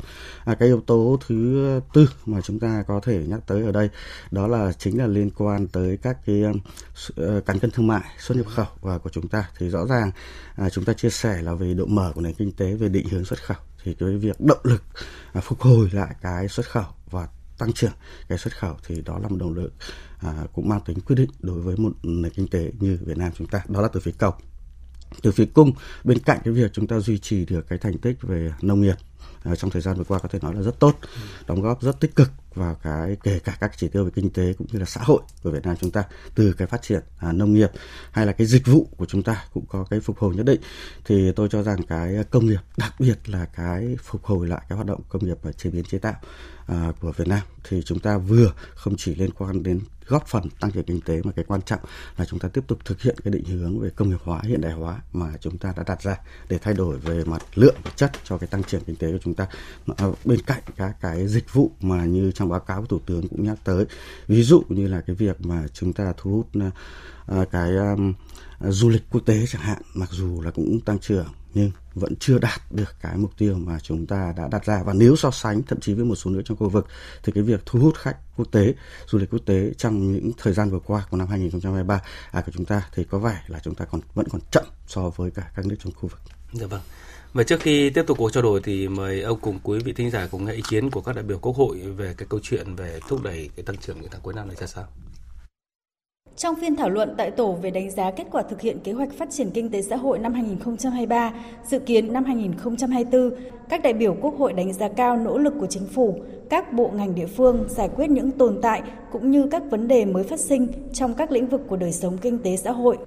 À, 0.45 0.55
cái 0.55 0.67
yếu 0.67 0.81
tố 0.81 1.19
thứ 1.27 1.81
tư 1.93 2.09
mà 2.25 2.41
chúng 2.41 2.59
ta 2.59 2.83
có 2.87 2.99
thể 3.03 3.25
nhắc 3.27 3.39
tới 3.47 3.63
ở 3.63 3.71
đây 3.71 3.89
đó 4.31 4.47
là 4.47 4.71
chính 4.71 4.97
là 4.97 5.07
liên 5.07 5.29
quan 5.37 5.67
tới 5.67 5.97
các 5.97 6.17
cái 6.25 6.43
uh, 6.43 7.45
cán 7.45 7.59
cân 7.59 7.71
thương 7.71 7.87
mại 7.87 8.03
xuất 8.19 8.37
nhập 8.37 8.47
khẩu. 8.55 8.67
Và 8.81 8.97
của 8.97 9.09
chúng 9.09 9.27
ta 9.27 9.49
thì 9.57 9.69
rõ 9.69 9.85
ràng 9.85 10.11
à, 10.55 10.69
chúng 10.69 10.85
ta 10.85 10.93
chia 10.93 11.09
sẻ 11.09 11.41
là 11.41 11.53
về 11.53 11.73
độ 11.73 11.85
mở 11.85 12.11
của 12.15 12.21
nền 12.21 12.33
kinh 12.33 12.51
tế 12.51 12.73
về 12.73 12.89
định 12.89 13.07
hướng 13.09 13.25
xuất 13.25 13.43
khẩu. 13.43 13.57
Thì 13.83 13.93
cái 13.93 14.17
việc 14.17 14.41
động 14.41 14.61
lực 14.63 14.83
à, 15.33 15.41
phục 15.41 15.61
hồi 15.61 15.89
lại 15.93 16.15
cái 16.21 16.47
xuất 16.47 16.65
khẩu 16.65 16.85
và 17.11 17.27
tăng 17.57 17.73
trưởng 17.73 17.91
cái 18.27 18.37
xuất 18.37 18.57
khẩu 18.57 18.75
thì 18.87 19.01
đó 19.01 19.19
là 19.19 19.27
một 19.27 19.37
động 19.39 19.53
lực 19.53 19.73
à, 20.19 20.45
cũng 20.53 20.69
mang 20.69 20.81
tính 20.85 20.99
quyết 20.99 21.15
định 21.15 21.29
đối 21.39 21.61
với 21.61 21.75
một 21.77 21.91
nền 22.03 22.31
kinh 22.31 22.47
tế 22.47 22.71
như 22.79 22.99
Việt 23.05 23.17
Nam 23.17 23.31
chúng 23.37 23.47
ta. 23.47 23.63
Đó 23.67 23.81
là 23.81 23.87
từ 23.87 23.99
phía 23.99 24.11
cầu 24.17 24.33
từ 25.21 25.31
phía 25.31 25.45
cung. 25.45 25.71
Bên 26.03 26.19
cạnh 26.19 26.39
cái 26.43 26.53
việc 26.53 26.73
chúng 26.73 26.87
ta 26.87 26.99
duy 26.99 27.17
trì 27.17 27.45
được 27.45 27.67
cái 27.67 27.79
thành 27.79 27.97
tích 27.97 28.17
về 28.21 28.51
nông 28.61 28.81
nghiệp 28.81 28.95
à, 29.43 29.55
trong 29.55 29.71
thời 29.71 29.81
gian 29.81 29.97
vừa 29.97 30.03
qua 30.03 30.19
có 30.19 30.29
thể 30.29 30.39
nói 30.41 30.55
là 30.55 30.61
rất 30.61 30.79
tốt 30.79 30.95
đóng 31.47 31.61
góp 31.61 31.81
rất 31.81 31.99
tích 31.99 32.15
cực 32.15 32.31
vào 32.55 32.75
cái 32.83 33.17
kể 33.23 33.39
cả 33.39 33.57
các 33.59 33.71
chỉ 33.77 33.87
tiêu 33.87 34.05
về 34.05 34.11
kinh 34.15 34.29
tế 34.29 34.53
cũng 34.57 34.67
như 34.71 34.79
là 34.79 34.85
xã 34.85 35.01
hội 35.03 35.21
của 35.43 35.51
Việt 35.51 35.65
Nam 35.65 35.75
chúng 35.81 35.91
ta 35.91 36.03
từ 36.35 36.53
cái 36.53 36.67
phát 36.67 36.81
triển 36.81 37.01
à, 37.17 37.31
nông 37.31 37.53
nghiệp 37.53 37.71
hay 38.11 38.25
là 38.25 38.31
cái 38.31 38.47
dịch 38.47 38.67
vụ 38.67 38.87
của 38.97 39.05
chúng 39.05 39.23
ta 39.23 39.45
cũng 39.53 39.65
có 39.65 39.85
cái 39.89 39.99
phục 39.99 40.17
hồi 40.19 40.35
nhất 40.35 40.45
định. 40.45 40.61
Thì 41.05 41.31
tôi 41.31 41.49
cho 41.51 41.63
rằng 41.63 41.83
cái 41.83 42.23
công 42.31 42.45
nghiệp 42.45 42.59
đặc 42.77 42.93
biệt 42.99 43.29
là 43.29 43.45
cái 43.45 43.95
phục 44.03 44.23
hồi 44.23 44.47
lại 44.47 44.61
cái 44.69 44.75
hoạt 44.75 44.87
động 44.87 45.01
công 45.09 45.25
nghiệp 45.25 45.37
và 45.41 45.51
chế 45.51 45.69
biến 45.69 45.83
chế 45.83 45.97
tạo 45.97 46.15
à, 46.67 46.91
của 47.01 47.11
Việt 47.11 47.27
Nam 47.27 47.41
thì 47.63 47.81
chúng 47.85 47.99
ta 47.99 48.17
vừa 48.17 48.53
không 48.75 48.95
chỉ 48.97 49.15
liên 49.15 49.31
quan 49.31 49.63
đến 49.63 49.79
góp 50.07 50.27
phần 50.27 50.43
tăng 50.59 50.71
trưởng 50.71 50.83
kinh 50.83 51.01
tế 51.01 51.21
mà 51.23 51.31
cái 51.31 51.45
quan 51.47 51.61
trọng 51.61 51.79
là 52.17 52.25
chúng 52.25 52.39
ta 52.39 52.49
tiếp 52.49 52.63
tục 52.67 52.79
thực 52.85 53.01
hiện 53.01 53.15
cái 53.23 53.31
định 53.31 53.45
hướng 53.45 53.79
về 53.79 53.89
công 53.95 54.09
nghiệp 54.09 54.19
hóa 54.23 54.41
hiện 54.43 54.61
đại 54.61 54.71
hóa 54.71 55.01
mà 55.13 55.27
chúng 55.39 55.57
ta 55.57 55.73
đã 55.77 55.83
đặt 55.87 56.01
ra 56.01 56.17
để 56.49 56.57
thay 56.57 56.73
đổi 56.73 56.97
về 56.97 57.23
mặt 57.25 57.41
lượng 57.55 57.75
và 57.83 57.91
chất 57.95 58.11
cho 58.23 58.37
cái 58.37 58.47
tăng 58.47 58.63
trưởng 58.63 58.83
kinh 58.83 58.95
tế 58.95 59.11
của 59.11 59.17
chúng 59.23 59.33
ta. 59.33 59.47
À, 59.97 60.05
bên 60.25 60.39
cạnh 60.41 60.61
các 60.75 60.95
cái 61.01 61.27
dịch 61.27 61.53
vụ 61.53 61.71
mà 61.81 62.05
như 62.05 62.31
trong 62.31 62.49
báo 62.49 62.59
cáo 62.59 62.81
của 62.81 62.87
thủ 62.87 62.99
tướng 63.05 63.27
cũng 63.27 63.43
nhắc 63.43 63.57
tới 63.63 63.85
ví 64.27 64.43
dụ 64.43 64.63
như 64.69 64.87
là 64.87 65.01
cái 65.01 65.15
việc 65.15 65.45
mà 65.45 65.67
chúng 65.73 65.93
ta 65.93 66.13
thu 66.17 66.31
hút 66.31 66.47
à, 66.53 66.71
à 67.27 67.45
cái 67.51 67.75
um, 67.75 68.13
du 68.71 68.89
lịch 68.89 69.03
quốc 69.11 69.21
tế 69.25 69.45
chẳng 69.47 69.61
hạn 69.61 69.81
mặc 69.93 70.09
dù 70.11 70.41
là 70.41 70.51
cũng 70.51 70.79
tăng 70.79 70.99
trưởng 70.99 71.27
nhưng 71.53 71.71
vẫn 71.95 72.15
chưa 72.15 72.39
đạt 72.39 72.61
được 72.71 72.95
cái 73.01 73.17
mục 73.17 73.31
tiêu 73.37 73.55
mà 73.57 73.79
chúng 73.79 74.07
ta 74.07 74.33
đã 74.37 74.47
đặt 74.51 74.65
ra 74.65 74.83
và 74.83 74.93
nếu 74.93 75.15
so 75.15 75.31
sánh 75.31 75.63
thậm 75.63 75.79
chí 75.79 75.93
với 75.93 76.05
một 76.05 76.15
số 76.15 76.31
nước 76.31 76.41
trong 76.45 76.57
khu 76.57 76.69
vực 76.69 76.87
thì 77.23 77.31
cái 77.35 77.43
việc 77.43 77.61
thu 77.65 77.79
hút 77.79 77.97
khách 77.97 78.17
quốc 78.37 78.47
tế 78.51 78.73
du 79.07 79.19
lịch 79.19 79.29
quốc 79.29 79.41
tế 79.45 79.71
trong 79.77 80.13
những 80.13 80.31
thời 80.37 80.53
gian 80.53 80.69
vừa 80.69 80.79
qua 80.79 81.05
của 81.09 81.17
năm 81.17 81.27
2023 81.27 82.01
à, 82.31 82.41
của 82.41 82.51
chúng 82.51 82.65
ta 82.65 82.89
thì 82.93 83.03
có 83.03 83.19
vẻ 83.19 83.43
là 83.47 83.59
chúng 83.63 83.75
ta 83.75 83.85
còn 83.85 84.01
vẫn 84.13 84.27
còn 84.31 84.41
chậm 84.51 84.65
so 84.87 85.09
với 85.09 85.31
cả 85.31 85.51
các 85.55 85.65
nước 85.65 85.75
trong 85.83 85.93
khu 85.93 86.09
vực. 86.09 86.19
Dạ 86.53 86.67
vâng. 86.67 86.81
Và 87.33 87.43
trước 87.43 87.59
khi 87.59 87.89
tiếp 87.89 88.03
tục 88.07 88.17
cuộc 88.17 88.33
trao 88.33 88.43
đổi 88.43 88.61
thì 88.63 88.87
mời 88.87 89.21
ông 89.21 89.39
cùng 89.39 89.59
quý 89.63 89.79
vị 89.79 89.93
thính 89.93 90.11
giả 90.11 90.27
cùng 90.31 90.45
nghe 90.45 90.53
ý 90.53 90.61
kiến 90.69 90.89
của 90.89 91.01
các 91.01 91.15
đại 91.15 91.23
biểu 91.23 91.39
Quốc 91.39 91.55
hội 91.55 91.77
về 91.79 92.13
cái 92.17 92.27
câu 92.29 92.39
chuyện 92.43 92.75
về 92.75 92.99
thúc 93.07 93.23
đẩy 93.23 93.49
cái 93.55 93.63
tăng 93.63 93.77
trưởng 93.77 94.01
những 94.01 94.11
tháng 94.11 94.21
cuối 94.21 94.33
năm 94.33 94.47
này 94.47 94.55
ra 94.59 94.67
sao. 94.67 94.87
Trong 96.37 96.55
phiên 96.55 96.75
thảo 96.75 96.89
luận 96.89 97.13
tại 97.17 97.31
tổ 97.31 97.51
về 97.51 97.71
đánh 97.71 97.91
giá 97.91 98.11
kết 98.11 98.27
quả 98.31 98.41
thực 98.41 98.61
hiện 98.61 98.79
kế 98.79 98.91
hoạch 98.91 99.13
phát 99.13 99.31
triển 99.31 99.49
kinh 99.49 99.69
tế 99.69 99.81
xã 99.81 99.95
hội 99.95 100.19
năm 100.19 100.33
2023, 100.33 101.33
dự 101.69 101.79
kiến 101.79 102.13
năm 102.13 102.23
2024, 102.23 103.31
các 103.69 103.83
đại 103.83 103.93
biểu 103.93 104.15
Quốc 104.21 104.37
hội 104.37 104.53
đánh 104.53 104.73
giá 104.73 104.87
cao 104.87 105.17
nỗ 105.17 105.37
lực 105.37 105.53
của 105.59 105.67
chính 105.67 105.85
phủ, 105.85 106.19
các 106.49 106.73
bộ 106.73 106.91
ngành 106.93 107.15
địa 107.15 107.25
phương 107.25 107.65
giải 107.69 107.89
quyết 107.95 108.09
những 108.09 108.31
tồn 108.31 108.59
tại 108.61 108.81
cũng 109.11 109.31
như 109.31 109.47
các 109.51 109.63
vấn 109.69 109.87
đề 109.87 110.05
mới 110.05 110.23
phát 110.23 110.39
sinh 110.39 110.67
trong 110.93 111.13
các 111.13 111.31
lĩnh 111.31 111.47
vực 111.47 111.61
của 111.67 111.77
đời 111.77 111.91
sống 111.91 112.17
kinh 112.17 112.37
tế 112.37 112.57
xã 112.57 112.71
hội. 112.71 112.97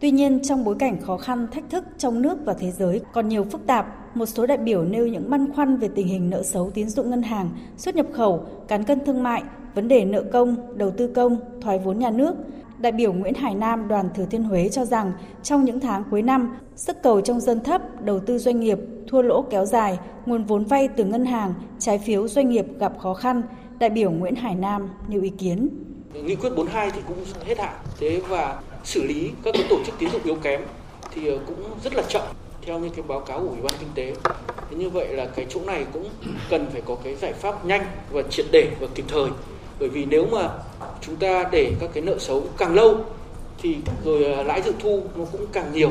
Tuy 0.00 0.10
nhiên, 0.10 0.40
trong 0.42 0.64
bối 0.64 0.76
cảnh 0.78 1.00
khó 1.00 1.16
khăn, 1.16 1.46
thách 1.52 1.70
thức 1.70 1.84
trong 1.98 2.22
nước 2.22 2.38
và 2.44 2.54
thế 2.54 2.70
giới 2.70 3.00
còn 3.12 3.28
nhiều 3.28 3.44
phức 3.44 3.66
tạp, 3.66 4.16
một 4.16 4.26
số 4.26 4.46
đại 4.46 4.58
biểu 4.58 4.84
nêu 4.84 5.06
những 5.06 5.30
băn 5.30 5.52
khoăn 5.52 5.76
về 5.76 5.88
tình 5.94 6.08
hình 6.08 6.30
nợ 6.30 6.42
xấu 6.42 6.70
tín 6.70 6.88
dụng 6.88 7.10
ngân 7.10 7.22
hàng, 7.22 7.50
xuất 7.76 7.96
nhập 7.96 8.06
khẩu, 8.12 8.44
cán 8.68 8.84
cân 8.84 9.04
thương 9.04 9.22
mại, 9.22 9.42
vấn 9.74 9.88
đề 9.88 10.04
nợ 10.04 10.22
công, 10.32 10.78
đầu 10.78 10.90
tư 10.90 11.06
công, 11.06 11.36
thoái 11.60 11.78
vốn 11.78 11.98
nhà 11.98 12.10
nước– 12.10 12.34
Đại 12.78 12.92
biểu 12.92 13.12
Nguyễn 13.12 13.34
Hải 13.34 13.54
Nam 13.54 13.88
đoàn 13.88 14.08
Thừa 14.14 14.26
Thiên 14.30 14.42
Huế 14.42 14.68
cho 14.68 14.84
rằng 14.84 15.12
trong 15.42 15.64
những 15.64 15.80
tháng 15.80 16.04
cuối 16.10 16.22
năm, 16.22 16.56
sức 16.76 16.96
cầu 17.02 17.20
trong 17.20 17.40
dân 17.40 17.64
thấp, 17.64 18.02
đầu 18.02 18.20
tư 18.20 18.38
doanh 18.38 18.60
nghiệp, 18.60 18.78
thua 19.08 19.22
lỗ 19.22 19.42
kéo 19.50 19.64
dài, 19.64 19.98
nguồn 20.26 20.44
vốn 20.44 20.64
vay 20.64 20.88
từ 20.88 21.04
ngân 21.04 21.24
hàng, 21.24 21.54
trái 21.78 21.98
phiếu 21.98 22.28
doanh 22.28 22.48
nghiệp 22.48 22.66
gặp 22.78 22.92
khó 22.98 23.14
khăn. 23.14 23.42
Đại 23.78 23.90
biểu 23.90 24.10
Nguyễn 24.10 24.34
Hải 24.34 24.54
Nam 24.54 24.88
nêu 25.08 25.22
ý 25.22 25.32
kiến. 25.38 25.68
Nghị 26.12 26.36
quyết 26.36 26.50
42 26.56 26.90
thì 26.90 27.00
cũng 27.08 27.16
hết 27.44 27.58
hạn, 27.58 27.74
thế 28.00 28.20
và 28.28 28.60
xử 28.84 29.02
lý 29.04 29.30
các 29.42 29.54
cái 29.54 29.66
tổ 29.70 29.76
chức 29.86 29.94
tín 29.98 30.10
dụng 30.10 30.22
yếu 30.24 30.34
kém 30.34 30.60
thì 31.14 31.26
ờ, 31.26 31.38
cũng 31.46 31.56
rất 31.84 31.94
là 31.94 32.02
chậm 32.08 32.22
theo 32.66 32.78
như 32.78 32.88
cái 32.88 33.04
báo 33.08 33.20
cáo 33.20 33.40
của 33.40 33.48
Ủy 33.48 33.62
ban 33.62 33.74
Kinh 33.80 33.88
tế. 33.94 34.14
Thế 34.70 34.76
như 34.76 34.90
vậy 34.90 35.08
là 35.08 35.26
cái 35.26 35.46
chỗ 35.48 35.60
này 35.66 35.86
cũng 35.92 36.08
cần 36.50 36.66
phải 36.72 36.82
có 36.86 36.96
cái 37.04 37.14
giải 37.14 37.32
pháp 37.32 37.64
nhanh 37.64 37.84
và 38.10 38.22
triệt 38.30 38.46
để 38.52 38.70
và 38.80 38.86
kịp 38.94 39.04
thời 39.08 39.30
bởi 39.80 39.88
vì 39.88 40.04
nếu 40.04 40.26
mà 40.32 40.48
chúng 41.06 41.16
ta 41.16 41.44
để 41.52 41.72
các 41.80 41.90
cái 41.92 42.02
nợ 42.02 42.18
xấu 42.18 42.42
càng 42.58 42.74
lâu 42.74 42.96
thì 43.62 43.76
rồi 44.04 44.24
à, 44.24 44.42
lãi 44.42 44.62
dự 44.62 44.72
thu 44.78 45.00
nó 45.16 45.24
cũng 45.32 45.46
càng 45.52 45.72
nhiều 45.72 45.90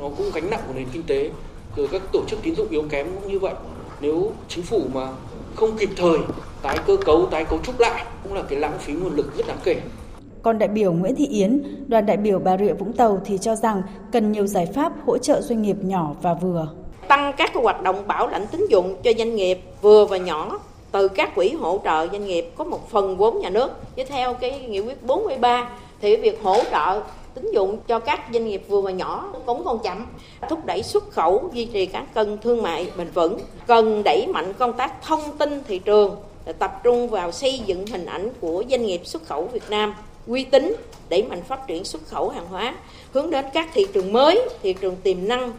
nó 0.00 0.08
cũng 0.16 0.30
gánh 0.34 0.50
nặng 0.50 0.60
của 0.66 0.72
nền 0.76 0.86
kinh 0.92 1.02
tế. 1.02 1.30
Rồi 1.76 1.88
các 1.92 2.02
tổ 2.12 2.24
chức 2.26 2.38
tín 2.42 2.54
dụng 2.54 2.68
yếu 2.70 2.82
kém 2.90 3.06
cũng 3.20 3.32
như 3.32 3.38
vậy. 3.38 3.54
Nếu 4.00 4.32
chính 4.48 4.64
phủ 4.64 4.82
mà 4.94 5.08
không 5.54 5.76
kịp 5.78 5.88
thời 5.96 6.18
tái 6.62 6.78
cơ 6.86 6.96
cấu 6.96 7.26
tái 7.26 7.44
cấu 7.44 7.58
trúc 7.58 7.80
lại 7.80 8.04
cũng 8.22 8.34
là 8.34 8.42
cái 8.42 8.58
lãng 8.58 8.78
phí 8.78 8.92
nguồn 8.92 9.14
lực 9.14 9.36
rất 9.36 9.46
đáng 9.46 9.58
kể. 9.64 9.80
Còn 10.42 10.58
đại 10.58 10.68
biểu 10.68 10.92
Nguyễn 10.92 11.14
Thị 11.14 11.26
Yến, 11.26 11.62
đoàn 11.88 12.06
đại 12.06 12.16
biểu 12.16 12.38
Bà 12.38 12.56
Rịa 12.58 12.72
Vũng 12.72 12.92
Tàu 12.92 13.20
thì 13.24 13.38
cho 13.38 13.56
rằng 13.56 13.82
cần 14.12 14.32
nhiều 14.32 14.46
giải 14.46 14.66
pháp 14.66 14.92
hỗ 15.06 15.18
trợ 15.18 15.40
doanh 15.40 15.62
nghiệp 15.62 15.76
nhỏ 15.82 16.14
và 16.22 16.34
vừa. 16.34 16.68
Tăng 17.08 17.32
các 17.36 17.50
hoạt 17.54 17.82
động 17.82 18.06
bảo 18.06 18.28
lãnh 18.28 18.46
tín 18.46 18.66
dụng 18.70 18.96
cho 19.02 19.10
doanh 19.18 19.36
nghiệp 19.36 19.60
vừa 19.82 20.06
và 20.06 20.16
nhỏ 20.16 20.58
từ 20.92 21.08
các 21.08 21.34
quỹ 21.34 21.48
hỗ 21.48 21.80
trợ 21.84 22.08
doanh 22.12 22.26
nghiệp 22.26 22.50
có 22.56 22.64
một 22.64 22.90
phần 22.90 23.16
vốn 23.16 23.40
nhà 23.40 23.50
nước. 23.50 23.70
Với 23.96 24.04
theo 24.04 24.34
cái 24.34 24.60
nghị 24.60 24.80
quyết 24.80 25.02
43 25.02 25.70
thì 26.00 26.16
việc 26.16 26.42
hỗ 26.42 26.56
trợ 26.70 27.02
tín 27.34 27.52
dụng 27.52 27.78
cho 27.86 27.98
các 27.98 28.20
doanh 28.32 28.46
nghiệp 28.46 28.62
vừa 28.68 28.80
và 28.80 28.90
nhỏ 28.90 29.32
cũng 29.46 29.64
còn 29.64 29.78
chậm. 29.78 30.06
Thúc 30.48 30.66
đẩy 30.66 30.82
xuất 30.82 31.10
khẩu, 31.10 31.50
duy 31.52 31.64
trì 31.64 31.86
cán 31.86 32.06
cân 32.14 32.38
thương 32.38 32.62
mại 32.62 32.90
bền 32.96 33.08
vững. 33.14 33.38
Cần 33.66 34.02
đẩy 34.04 34.26
mạnh 34.26 34.52
công 34.52 34.72
tác 34.72 35.02
thông 35.02 35.38
tin 35.38 35.62
thị 35.68 35.78
trường 35.78 36.16
tập 36.58 36.80
trung 36.84 37.08
vào 37.08 37.32
xây 37.32 37.58
dựng 37.58 37.86
hình 37.86 38.06
ảnh 38.06 38.28
của 38.40 38.64
doanh 38.70 38.86
nghiệp 38.86 39.00
xuất 39.04 39.26
khẩu 39.26 39.48
Việt 39.52 39.70
Nam, 39.70 39.94
uy 40.26 40.44
tín, 40.44 40.76
đẩy 41.08 41.22
mạnh 41.22 41.42
phát 41.42 41.66
triển 41.66 41.84
xuất 41.84 42.06
khẩu 42.06 42.28
hàng 42.28 42.46
hóa, 42.46 42.74
hướng 43.12 43.30
đến 43.30 43.44
các 43.54 43.68
thị 43.74 43.86
trường 43.92 44.12
mới, 44.12 44.48
thị 44.62 44.72
trường 44.72 44.96
tiềm 44.96 45.28
năng 45.28 45.52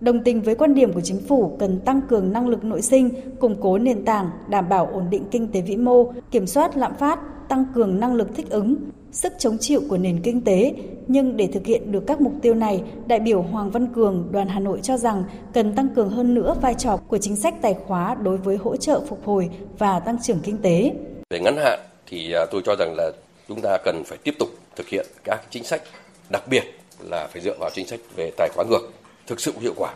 Đồng 0.00 0.24
tình 0.24 0.42
với 0.42 0.54
quan 0.54 0.74
điểm 0.74 0.92
của 0.92 1.00
chính 1.00 1.20
phủ 1.28 1.56
cần 1.58 1.80
tăng 1.80 2.00
cường 2.08 2.32
năng 2.32 2.48
lực 2.48 2.64
nội 2.64 2.82
sinh, 2.82 3.10
củng 3.40 3.56
cố 3.60 3.78
nền 3.78 4.04
tảng, 4.04 4.30
đảm 4.48 4.68
bảo 4.68 4.86
ổn 4.92 5.06
định 5.10 5.24
kinh 5.30 5.48
tế 5.48 5.60
vĩ 5.60 5.76
mô, 5.76 6.12
kiểm 6.30 6.46
soát 6.46 6.76
lạm 6.76 6.94
phát, 6.94 7.18
tăng 7.48 7.64
cường 7.74 8.00
năng 8.00 8.14
lực 8.14 8.28
thích 8.34 8.50
ứng, 8.50 8.76
sức 9.12 9.32
chống 9.38 9.58
chịu 9.58 9.80
của 9.88 9.98
nền 9.98 10.20
kinh 10.22 10.44
tế. 10.44 10.72
Nhưng 11.06 11.36
để 11.36 11.48
thực 11.52 11.66
hiện 11.66 11.92
được 11.92 12.06
các 12.06 12.20
mục 12.20 12.32
tiêu 12.42 12.54
này, 12.54 12.82
đại 13.06 13.20
biểu 13.20 13.42
Hoàng 13.42 13.70
Văn 13.70 13.86
Cường, 13.94 14.28
đoàn 14.30 14.48
Hà 14.48 14.60
Nội 14.60 14.80
cho 14.82 14.96
rằng 14.96 15.24
cần 15.52 15.74
tăng 15.74 15.88
cường 15.88 16.10
hơn 16.10 16.34
nữa 16.34 16.54
vai 16.62 16.74
trò 16.74 16.96
của 16.96 17.18
chính 17.18 17.36
sách 17.36 17.54
tài 17.62 17.74
khóa 17.74 18.14
đối 18.14 18.36
với 18.36 18.56
hỗ 18.56 18.76
trợ 18.76 19.00
phục 19.08 19.24
hồi 19.24 19.50
và 19.78 20.00
tăng 20.00 20.22
trưởng 20.22 20.40
kinh 20.42 20.58
tế. 20.58 20.92
Về 21.30 21.40
ngắn 21.40 21.56
hạn 21.56 21.80
thì 22.06 22.32
à, 22.32 22.46
tôi 22.50 22.62
cho 22.64 22.76
rằng 22.78 22.94
là 22.96 23.10
chúng 23.48 23.60
ta 23.60 23.78
cần 23.84 24.04
phải 24.04 24.18
tiếp 24.24 24.34
tục 24.38 24.48
thực 24.76 24.88
hiện 24.88 25.06
các 25.24 25.40
chính 25.50 25.64
sách, 25.64 25.82
đặc 26.30 26.42
biệt 26.50 26.62
là 27.10 27.28
phải 27.32 27.42
dựa 27.42 27.56
vào 27.60 27.70
chính 27.74 27.86
sách 27.86 28.00
về 28.16 28.30
tài 28.36 28.48
khóa 28.54 28.64
ngược 28.64 28.90
thực 29.26 29.40
sự 29.40 29.52
hiệu 29.60 29.74
quả. 29.76 29.94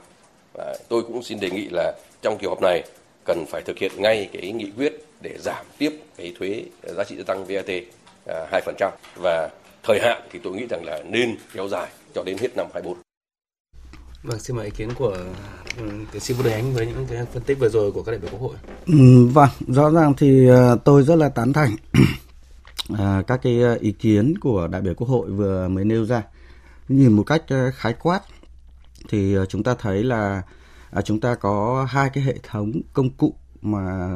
Tôi 0.88 1.02
cũng 1.02 1.22
xin 1.22 1.40
đề 1.40 1.50
nghị 1.50 1.68
là 1.70 1.92
trong 2.22 2.38
kỳ 2.38 2.46
họp 2.46 2.62
này 2.62 2.82
cần 3.24 3.44
phải 3.48 3.62
thực 3.62 3.78
hiện 3.78 3.92
ngay 3.96 4.28
cái 4.32 4.52
nghị 4.52 4.70
quyết 4.76 5.04
để 5.20 5.36
giảm 5.38 5.66
tiếp 5.78 6.00
cái 6.16 6.34
thuế 6.38 6.64
giá 6.96 7.04
trị 7.04 7.16
gia 7.16 7.24
tăng 7.24 7.44
VAT 7.44 7.68
2% 8.26 8.72
à, 8.78 8.90
và 9.16 9.50
thời 9.82 10.00
hạn 10.02 10.22
thì 10.32 10.38
tôi 10.42 10.52
nghĩ 10.52 10.66
rằng 10.70 10.84
là 10.84 11.02
nên 11.10 11.36
kéo 11.54 11.68
dài 11.68 11.88
cho 12.14 12.22
đến 12.24 12.38
hết 12.38 12.56
năm 12.56 12.66
24. 12.72 12.98
Vâng, 14.22 14.38
xin 14.38 14.56
mời 14.56 14.64
ý 14.64 14.70
kiến 14.76 14.88
của 14.94 15.16
ừ, 15.78 15.84
tiến 16.12 16.20
sĩ 16.20 16.34
Vũ 16.34 16.42
Đức 16.42 16.50
Ánh 16.50 16.72
với 16.72 16.86
những 16.86 17.06
cái 17.10 17.24
phân 17.32 17.42
tích 17.42 17.58
vừa 17.58 17.68
rồi 17.68 17.92
của 17.92 18.02
các 18.02 18.12
đại 18.12 18.18
biểu 18.18 18.30
Quốc 18.30 18.40
hội. 18.40 18.56
Ừ, 18.86 19.26
vâng, 19.26 19.48
rõ 19.68 19.90
ràng 19.90 20.14
thì 20.18 20.48
à, 20.50 20.74
tôi 20.84 21.02
rất 21.02 21.16
là 21.16 21.28
tán 21.28 21.52
thành 21.52 21.76
các 23.26 23.40
cái 23.42 23.60
ý 23.80 23.92
kiến 23.92 24.34
của 24.40 24.66
đại 24.66 24.82
biểu 24.82 24.94
Quốc 24.94 25.08
hội 25.08 25.30
vừa 25.30 25.68
mới 25.68 25.84
nêu 25.84 26.06
ra. 26.06 26.22
Nhìn 26.88 27.12
một 27.12 27.22
cách 27.22 27.42
khái 27.74 27.92
quát 27.92 28.20
thì 29.08 29.34
ờ, 29.34 29.46
chúng 29.46 29.62
ta 29.62 29.74
thấy 29.78 30.04
là 30.04 30.42
à, 30.90 31.02
chúng 31.02 31.20
ta 31.20 31.34
có 31.34 31.86
hai 31.90 32.10
cái 32.10 32.24
hệ 32.24 32.34
thống 32.42 32.72
công 32.92 33.10
cụ 33.10 33.34
mà 33.62 34.08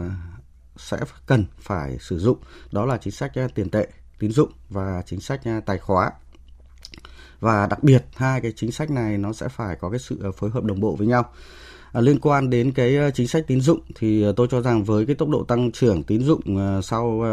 sẽ 0.76 0.98
cần 1.26 1.44
phải 1.60 1.98
sử 2.00 2.18
dụng. 2.18 2.38
Đó 2.72 2.86
là 2.86 2.96
chính 2.96 3.12
sách 3.12 3.32
tiền 3.54 3.70
tệ, 3.70 3.88
tín 4.18 4.32
dụng 4.32 4.52
và 4.68 5.02
chính 5.06 5.20
sách 5.20 5.40
tài 5.66 5.78
khóa 5.78 6.10
và 7.42 7.66
đặc 7.66 7.82
biệt, 7.82 8.04
hai 8.14 8.40
cái 8.40 8.52
chính 8.56 8.72
sách 8.72 8.90
này 8.90 9.18
nó 9.18 9.32
sẽ 9.32 9.48
phải 9.48 9.76
có 9.76 9.90
cái 9.90 9.98
sự 9.98 10.18
ờ, 10.22 10.32
phối 10.32 10.50
hợp 10.50 10.64
đồng 10.64 10.80
bộ 10.80 10.96
với 10.96 11.06
nhau. 11.06 11.32
À, 11.92 12.00
liên 12.00 12.18
quan 12.20 12.50
đến 12.50 12.72
cái 12.72 12.96
chính 13.14 13.28
sách 13.28 13.44
tín 13.46 13.60
dụng 13.60 13.80
thì 13.94 14.24
tôi 14.36 14.46
cho 14.50 14.60
rằng 14.60 14.84
với 14.84 15.06
cái 15.06 15.16
tốc 15.16 15.28
độ 15.28 15.44
tăng 15.44 15.72
trưởng 15.72 16.02
tín 16.02 16.22
dụng 16.22 16.40
sau 16.82 17.24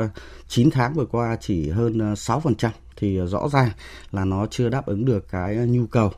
9 0.47 0.71
tháng 0.71 0.93
vừa 0.93 1.05
qua 1.05 1.37
chỉ 1.41 1.69
hơn 1.69 2.13
6% 2.13 2.69
thì 2.95 3.17
rõ 3.17 3.49
ràng 3.49 3.69
là 4.11 4.25
nó 4.25 4.45
chưa 4.45 4.69
đáp 4.69 4.85
ứng 4.85 5.05
được 5.05 5.25
cái 5.31 5.55
nhu 5.55 5.85
cầu 5.85 6.11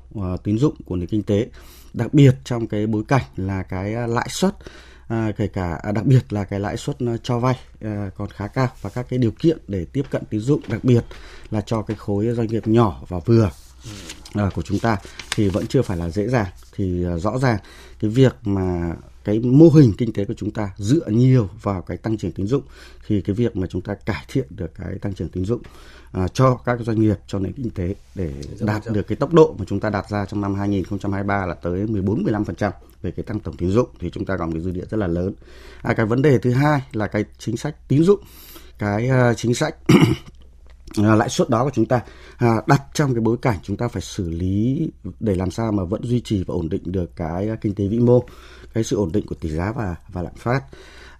tín 0.43 0.57
dụng 0.57 0.75
của 0.85 0.95
nền 0.95 1.07
kinh 1.07 1.23
tế. 1.23 1.47
Đặc 1.93 2.13
biệt 2.13 2.35
trong 2.43 2.67
cái 2.67 2.87
bối 2.87 3.03
cảnh 3.07 3.23
là 3.37 3.63
cái 3.63 3.91
lãi 4.07 4.27
suất 4.29 4.55
à, 5.11 5.31
kể 5.37 5.47
cả 5.47 5.79
à, 5.83 5.91
đặc 5.91 6.05
biệt 6.05 6.33
là 6.33 6.43
cái 6.43 6.59
lãi 6.59 6.77
suất 6.77 6.97
cho 7.23 7.39
vay 7.39 7.55
à, 7.81 8.09
còn 8.17 8.27
khá 8.29 8.47
cao 8.47 8.67
và 8.81 8.89
các 8.89 9.05
cái 9.09 9.19
điều 9.19 9.31
kiện 9.31 9.57
để 9.67 9.85
tiếp 9.93 10.03
cận 10.09 10.23
tín 10.29 10.39
dụng 10.39 10.61
đặc 10.67 10.83
biệt 10.83 11.03
là 11.51 11.61
cho 11.61 11.81
cái 11.81 11.97
khối 11.97 12.27
doanh 12.33 12.47
nghiệp 12.47 12.67
nhỏ 12.67 13.01
và 13.07 13.19
vừa 13.25 13.49
à, 14.33 14.49
của 14.55 14.61
chúng 14.61 14.79
ta 14.79 14.97
thì 15.35 15.49
vẫn 15.49 15.67
chưa 15.67 15.81
phải 15.81 15.97
là 15.97 16.09
dễ 16.09 16.27
dàng 16.27 16.47
thì 16.81 17.05
à, 17.05 17.17
rõ 17.17 17.37
ràng 17.37 17.57
cái 17.99 18.11
việc 18.11 18.35
mà 18.43 18.95
cái 19.23 19.39
mô 19.39 19.69
hình 19.69 19.93
kinh 19.97 20.13
tế 20.13 20.25
của 20.25 20.33
chúng 20.37 20.51
ta 20.51 20.69
dựa 20.77 21.07
nhiều 21.07 21.49
vào 21.61 21.81
cái 21.81 21.97
tăng 21.97 22.17
trưởng 22.17 22.31
tín 22.31 22.47
dụng 22.47 22.63
thì 23.07 23.21
cái 23.21 23.35
việc 23.35 23.55
mà 23.55 23.67
chúng 23.67 23.81
ta 23.81 23.93
cải 23.93 24.25
thiện 24.27 24.45
được 24.49 24.71
cái 24.75 24.99
tăng 25.01 25.13
trưởng 25.13 25.29
tín 25.29 25.45
dụng 25.45 25.61
à, 26.11 26.27
cho 26.27 26.55
các 26.55 26.79
doanh 26.79 27.01
nghiệp 27.01 27.17
cho 27.27 27.39
nền 27.39 27.53
kinh 27.53 27.69
tế 27.69 27.95
để 28.15 28.33
đạt 28.59 28.83
được 28.91 29.07
cái 29.07 29.15
tốc 29.15 29.33
độ 29.33 29.55
mà 29.59 29.65
chúng 29.67 29.79
ta 29.79 29.89
đặt 29.89 30.09
ra 30.09 30.25
trong 30.25 30.41
năm 30.41 30.55
2023 30.55 31.45
là 31.45 31.53
tới 31.53 31.87
14 31.87 32.23
15% 32.23 32.71
về 33.01 33.11
cái 33.11 33.23
tăng 33.23 33.39
tổng 33.39 33.57
tín 33.57 33.69
dụng 33.69 33.89
thì 33.99 34.09
chúng 34.09 34.25
ta 34.25 34.37
còn 34.37 34.51
cái 34.51 34.61
dư 34.61 34.71
địa 34.71 34.85
rất 34.89 34.97
là 34.97 35.07
lớn. 35.07 35.33
À, 35.81 35.93
cái 35.93 36.05
vấn 36.05 36.21
đề 36.21 36.37
thứ 36.37 36.51
hai 36.51 36.81
là 36.93 37.07
cái 37.07 37.25
chính 37.37 37.57
sách 37.57 37.75
tín 37.87 38.03
dụng 38.03 38.19
cái 38.79 39.09
uh, 39.09 39.37
chính 39.37 39.55
sách 39.55 39.75
À, 40.97 41.15
lãi 41.15 41.29
suất 41.29 41.49
đó 41.49 41.63
của 41.63 41.71
chúng 41.73 41.85
ta 41.85 42.01
à, 42.37 42.55
đặt 42.67 42.81
trong 42.93 43.13
cái 43.13 43.21
bối 43.21 43.37
cảnh 43.41 43.57
chúng 43.63 43.77
ta 43.77 43.87
phải 43.87 44.01
xử 44.01 44.29
lý 44.29 44.89
để 45.19 45.35
làm 45.35 45.51
sao 45.51 45.71
mà 45.71 45.83
vẫn 45.83 46.03
duy 46.03 46.21
trì 46.21 46.43
và 46.43 46.53
ổn 46.53 46.69
định 46.69 46.81
được 46.85 47.15
cái 47.15 47.49
kinh 47.61 47.75
tế 47.75 47.87
vĩ 47.87 47.99
mô 47.99 48.23
cái 48.73 48.83
sự 48.83 48.95
ổn 48.95 49.11
định 49.11 49.25
của 49.25 49.35
tỷ 49.35 49.49
giá 49.49 49.71
và 49.71 49.95
và 50.13 50.21
lạm 50.21 50.35
phát. 50.35 50.61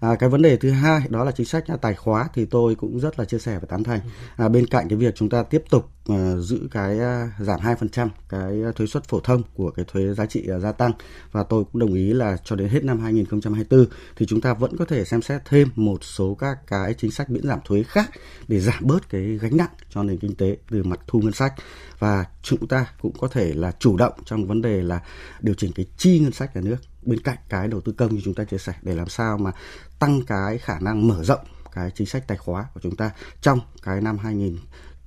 À, 0.01 0.15
cái 0.15 0.29
vấn 0.29 0.41
đề 0.41 0.57
thứ 0.57 0.71
hai 0.71 1.01
đó 1.09 1.23
là 1.23 1.31
chính 1.31 1.45
sách 1.45 1.63
tài 1.81 1.95
khóa 1.95 2.29
thì 2.33 2.45
tôi 2.45 2.75
cũng 2.75 2.99
rất 2.99 3.19
là 3.19 3.25
chia 3.25 3.39
sẻ 3.39 3.59
và 3.61 3.67
tán 3.69 3.83
thành. 3.83 3.99
À, 4.35 4.49
bên 4.49 4.67
cạnh 4.67 4.89
cái 4.89 4.97
việc 4.97 5.15
chúng 5.15 5.29
ta 5.29 5.43
tiếp 5.43 5.63
tục 5.69 5.89
uh, 6.11 6.17
giữ 6.39 6.59
cái 6.71 6.95
uh, 6.95 7.29
giảm 7.39 7.59
2% 7.59 8.09
cái 8.29 8.63
à, 8.63 8.71
thuế 8.75 8.87
suất 8.87 9.03
phổ 9.03 9.19
thông 9.19 9.43
của 9.53 9.71
cái 9.71 9.85
thuế 9.87 10.13
giá 10.13 10.25
trị 10.25 10.47
uh, 10.55 10.61
gia 10.61 10.71
tăng 10.71 10.91
và 11.31 11.43
tôi 11.43 11.63
cũng 11.71 11.79
đồng 11.79 11.93
ý 11.93 12.13
là 12.13 12.37
cho 12.43 12.55
đến 12.55 12.69
hết 12.69 12.83
năm 12.83 12.99
2024 12.99 13.85
thì 14.15 14.25
chúng 14.25 14.41
ta 14.41 14.53
vẫn 14.53 14.77
có 14.77 14.85
thể 14.85 15.05
xem 15.05 15.21
xét 15.21 15.41
thêm 15.45 15.67
một 15.75 16.03
số 16.03 16.35
các 16.35 16.57
cái 16.67 16.93
chính 16.93 17.11
sách 17.11 17.29
miễn 17.29 17.43
giảm 17.43 17.59
thuế 17.65 17.83
khác 17.83 18.09
để 18.47 18.59
giảm 18.59 18.79
bớt 18.81 19.09
cái 19.09 19.21
gánh 19.41 19.57
nặng 19.57 19.71
cho 19.89 20.03
nền 20.03 20.17
kinh 20.17 20.35
tế 20.35 20.57
từ 20.69 20.83
mặt 20.83 20.99
thu 21.07 21.19
ngân 21.19 21.33
sách 21.33 21.53
và 21.99 22.25
chúng 22.41 22.67
ta 22.67 22.85
cũng 23.01 23.13
có 23.19 23.27
thể 23.27 23.53
là 23.53 23.71
chủ 23.79 23.97
động 23.97 24.13
trong 24.25 24.45
vấn 24.45 24.61
đề 24.61 24.81
là 24.81 25.01
điều 25.41 25.55
chỉnh 25.55 25.71
cái 25.75 25.85
chi 25.97 26.19
ngân 26.19 26.31
sách 26.31 26.55
nhà 26.55 26.61
nước 26.61 26.77
bên 27.01 27.19
cạnh 27.19 27.37
cái 27.49 27.67
đầu 27.67 27.81
tư 27.81 27.91
công 27.97 28.15
như 28.15 28.21
chúng 28.25 28.33
ta 28.33 28.43
chia 28.43 28.57
sẻ 28.57 28.73
để 28.81 28.95
làm 28.95 29.09
sao 29.09 29.37
mà 29.37 29.51
tăng 29.99 30.21
cái 30.27 30.57
khả 30.57 30.79
năng 30.79 31.07
mở 31.07 31.23
rộng 31.23 31.45
cái 31.71 31.91
chính 31.95 32.07
sách 32.07 32.27
tài 32.27 32.37
khóa 32.37 32.65
của 32.73 32.79
chúng 32.83 32.95
ta 32.95 33.11
trong 33.41 33.59
cái 33.83 34.01
năm 34.01 34.17
2000 34.17 34.57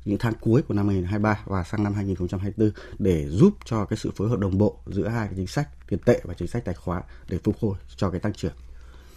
những 0.05 0.19
tháng 0.19 0.33
cuối 0.41 0.63
của 0.63 0.75
năm 0.75 0.89
2023 0.89 1.41
và 1.45 1.63
sang 1.63 1.85
năm 1.85 1.95
2024 1.95 2.71
để 2.99 3.27
giúp 3.29 3.55
cho 3.65 3.85
cái 3.85 3.97
sự 3.97 4.11
phối 4.17 4.29
hợp 4.29 4.39
đồng 4.39 4.59
bộ 4.59 4.79
giữa 4.87 5.09
hai 5.09 5.27
cái 5.27 5.35
chính 5.37 5.47
sách 5.47 5.69
tiền 5.89 5.99
tệ 5.99 6.21
và 6.25 6.35
chính 6.35 6.49
sách 6.49 6.65
tài 6.65 6.75
khóa 6.75 7.03
để 7.29 7.39
phục 7.45 7.59
hồi 7.61 7.77
cho 7.97 8.11
cái 8.11 8.21
tăng 8.21 8.33
trưởng. 8.33 8.53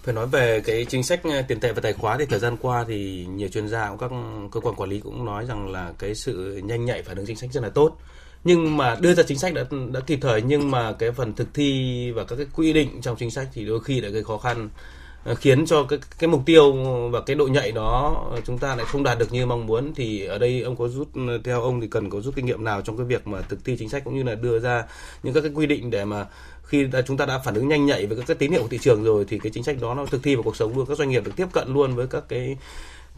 Phải 0.04 0.14
nói 0.14 0.28
về 0.28 0.62
cái 0.66 0.86
chính 0.86 1.04
sách 1.04 1.22
ờ, 1.24 1.42
tiền 1.42 1.60
tệ 1.60 1.72
và 1.74 1.82
tài 1.82 1.94
khóa 1.94 2.18
thì 2.18 2.26
thời 2.26 2.40
gian 2.40 2.58
qua 2.58 2.86
thì 2.88 3.26
nhiều 3.26 3.50
chuyên 3.50 3.68
gia 3.68 3.90
cũng 3.90 3.98
các 3.98 4.12
cơ 4.52 4.60
quan 4.60 4.76
quản 4.76 4.90
lý 4.90 5.00
cũng 5.00 5.26
nói 5.26 5.46
rằng 5.46 5.68
là 5.68 5.94
cái 6.00 6.16
sự 6.16 6.62
nhanh 6.64 6.86
nhạy 6.86 7.04
phản 7.04 7.18
ứng 7.18 7.26
chính 7.26 7.38
sách 7.38 7.50
rất 7.54 7.64
là 7.64 7.70
tốt 7.70 7.98
nhưng 8.48 8.78
mà 8.78 8.96
đưa 9.02 9.14
ra 9.14 9.24
chính 9.24 9.38
sách 9.38 9.54
đã 9.54 9.64
đã 9.92 10.00
kịp 10.00 10.20
thời, 10.22 10.42
nhưng 10.42 10.72
mà 10.72 10.94
cái 10.94 11.12
phần 11.12 11.34
thực 11.34 11.54
thi 11.54 12.12
và 12.12 12.24
các 12.24 12.36
cái 12.36 12.46
quy 12.56 12.74
định 12.74 13.02
trong 13.02 13.16
chính 13.18 13.32
sách 13.32 13.48
thì 13.54 13.66
đôi 13.66 13.80
khi 13.84 14.02
lại 14.02 14.12
gây 14.12 14.24
khó 14.24 14.38
khăn 14.38 14.70
ờ, 15.24 15.36
khiến 15.36 15.66
cho 15.66 15.84
cái 15.84 16.00
cái 16.20 16.28
mục 16.28 16.42
tiêu 16.46 16.74
và 17.12 17.22
cái 17.22 17.36
độ 17.36 17.48
nhạy 17.48 17.72
đó 17.72 18.26
ờ, 18.32 18.42
chúng 18.46 18.58
ta 18.58 18.76
lại 18.76 18.86
không 18.86 19.04
đạt 19.04 19.20
được 19.20 19.34
như 19.34 19.46
mong 19.46 19.66
muốn. 19.66 19.94
Thì 19.96 20.26
ở 20.26 20.38
đây 20.38 20.62
ông 20.62 20.76
có 20.76 20.88
rút 20.88 21.08
ờ, 21.16 21.40
theo 21.44 21.62
ông 21.62 21.82
thì 21.82 21.88
cần 21.88 22.10
có 22.10 22.22
rút 22.22 22.36
kinh 22.36 22.46
nghiệm 22.46 22.64
nào 22.64 22.82
trong 22.82 22.98
cái 22.98 23.06
việc 23.06 23.28
mà 23.28 23.42
thực 23.42 23.66
thi 23.66 23.76
chính 23.80 23.90
sách 23.90 24.04
cũng 24.04 24.18
như 24.18 24.24
là 24.24 24.36
đưa 24.36 24.60
ra 24.60 24.84
những 25.24 25.34
các 25.34 25.42
cái 25.42 25.52
quy 25.56 25.66
định 25.66 25.90
để 25.90 26.06
mà 26.06 26.26
khi 26.64 26.88
chúng 27.08 27.18
ta 27.18 27.26
đã 27.26 27.40
phản 27.40 27.56
ứng 27.56 27.68
nhanh 27.68 27.86
nhạy 27.86 28.06
với 28.06 28.18
các 28.18 28.28
cái 28.28 28.36
tín 28.36 28.52
hiệu 28.52 28.62
của 28.62 28.68
thị 28.68 28.78
trường 28.82 29.04
rồi 29.04 29.26
thì 29.28 29.40
cái 29.40 29.52
chính 29.52 29.64
sách 29.64 29.78
đó 29.82 29.94
nó 29.94 30.06
thực 30.06 30.24
thi 30.24 30.36
vào 30.36 30.44
cuộc 30.44 30.56
sống 30.56 30.78
luôn 30.78 30.86
các 30.86 30.98
doanh 30.98 31.10
nghiệp 31.10 31.24
được 31.26 31.36
tiếp 31.36 31.48
cận 31.54 31.74
luôn 31.74 31.96
với 31.96 32.08
các 32.08 32.24
cái 32.30 32.58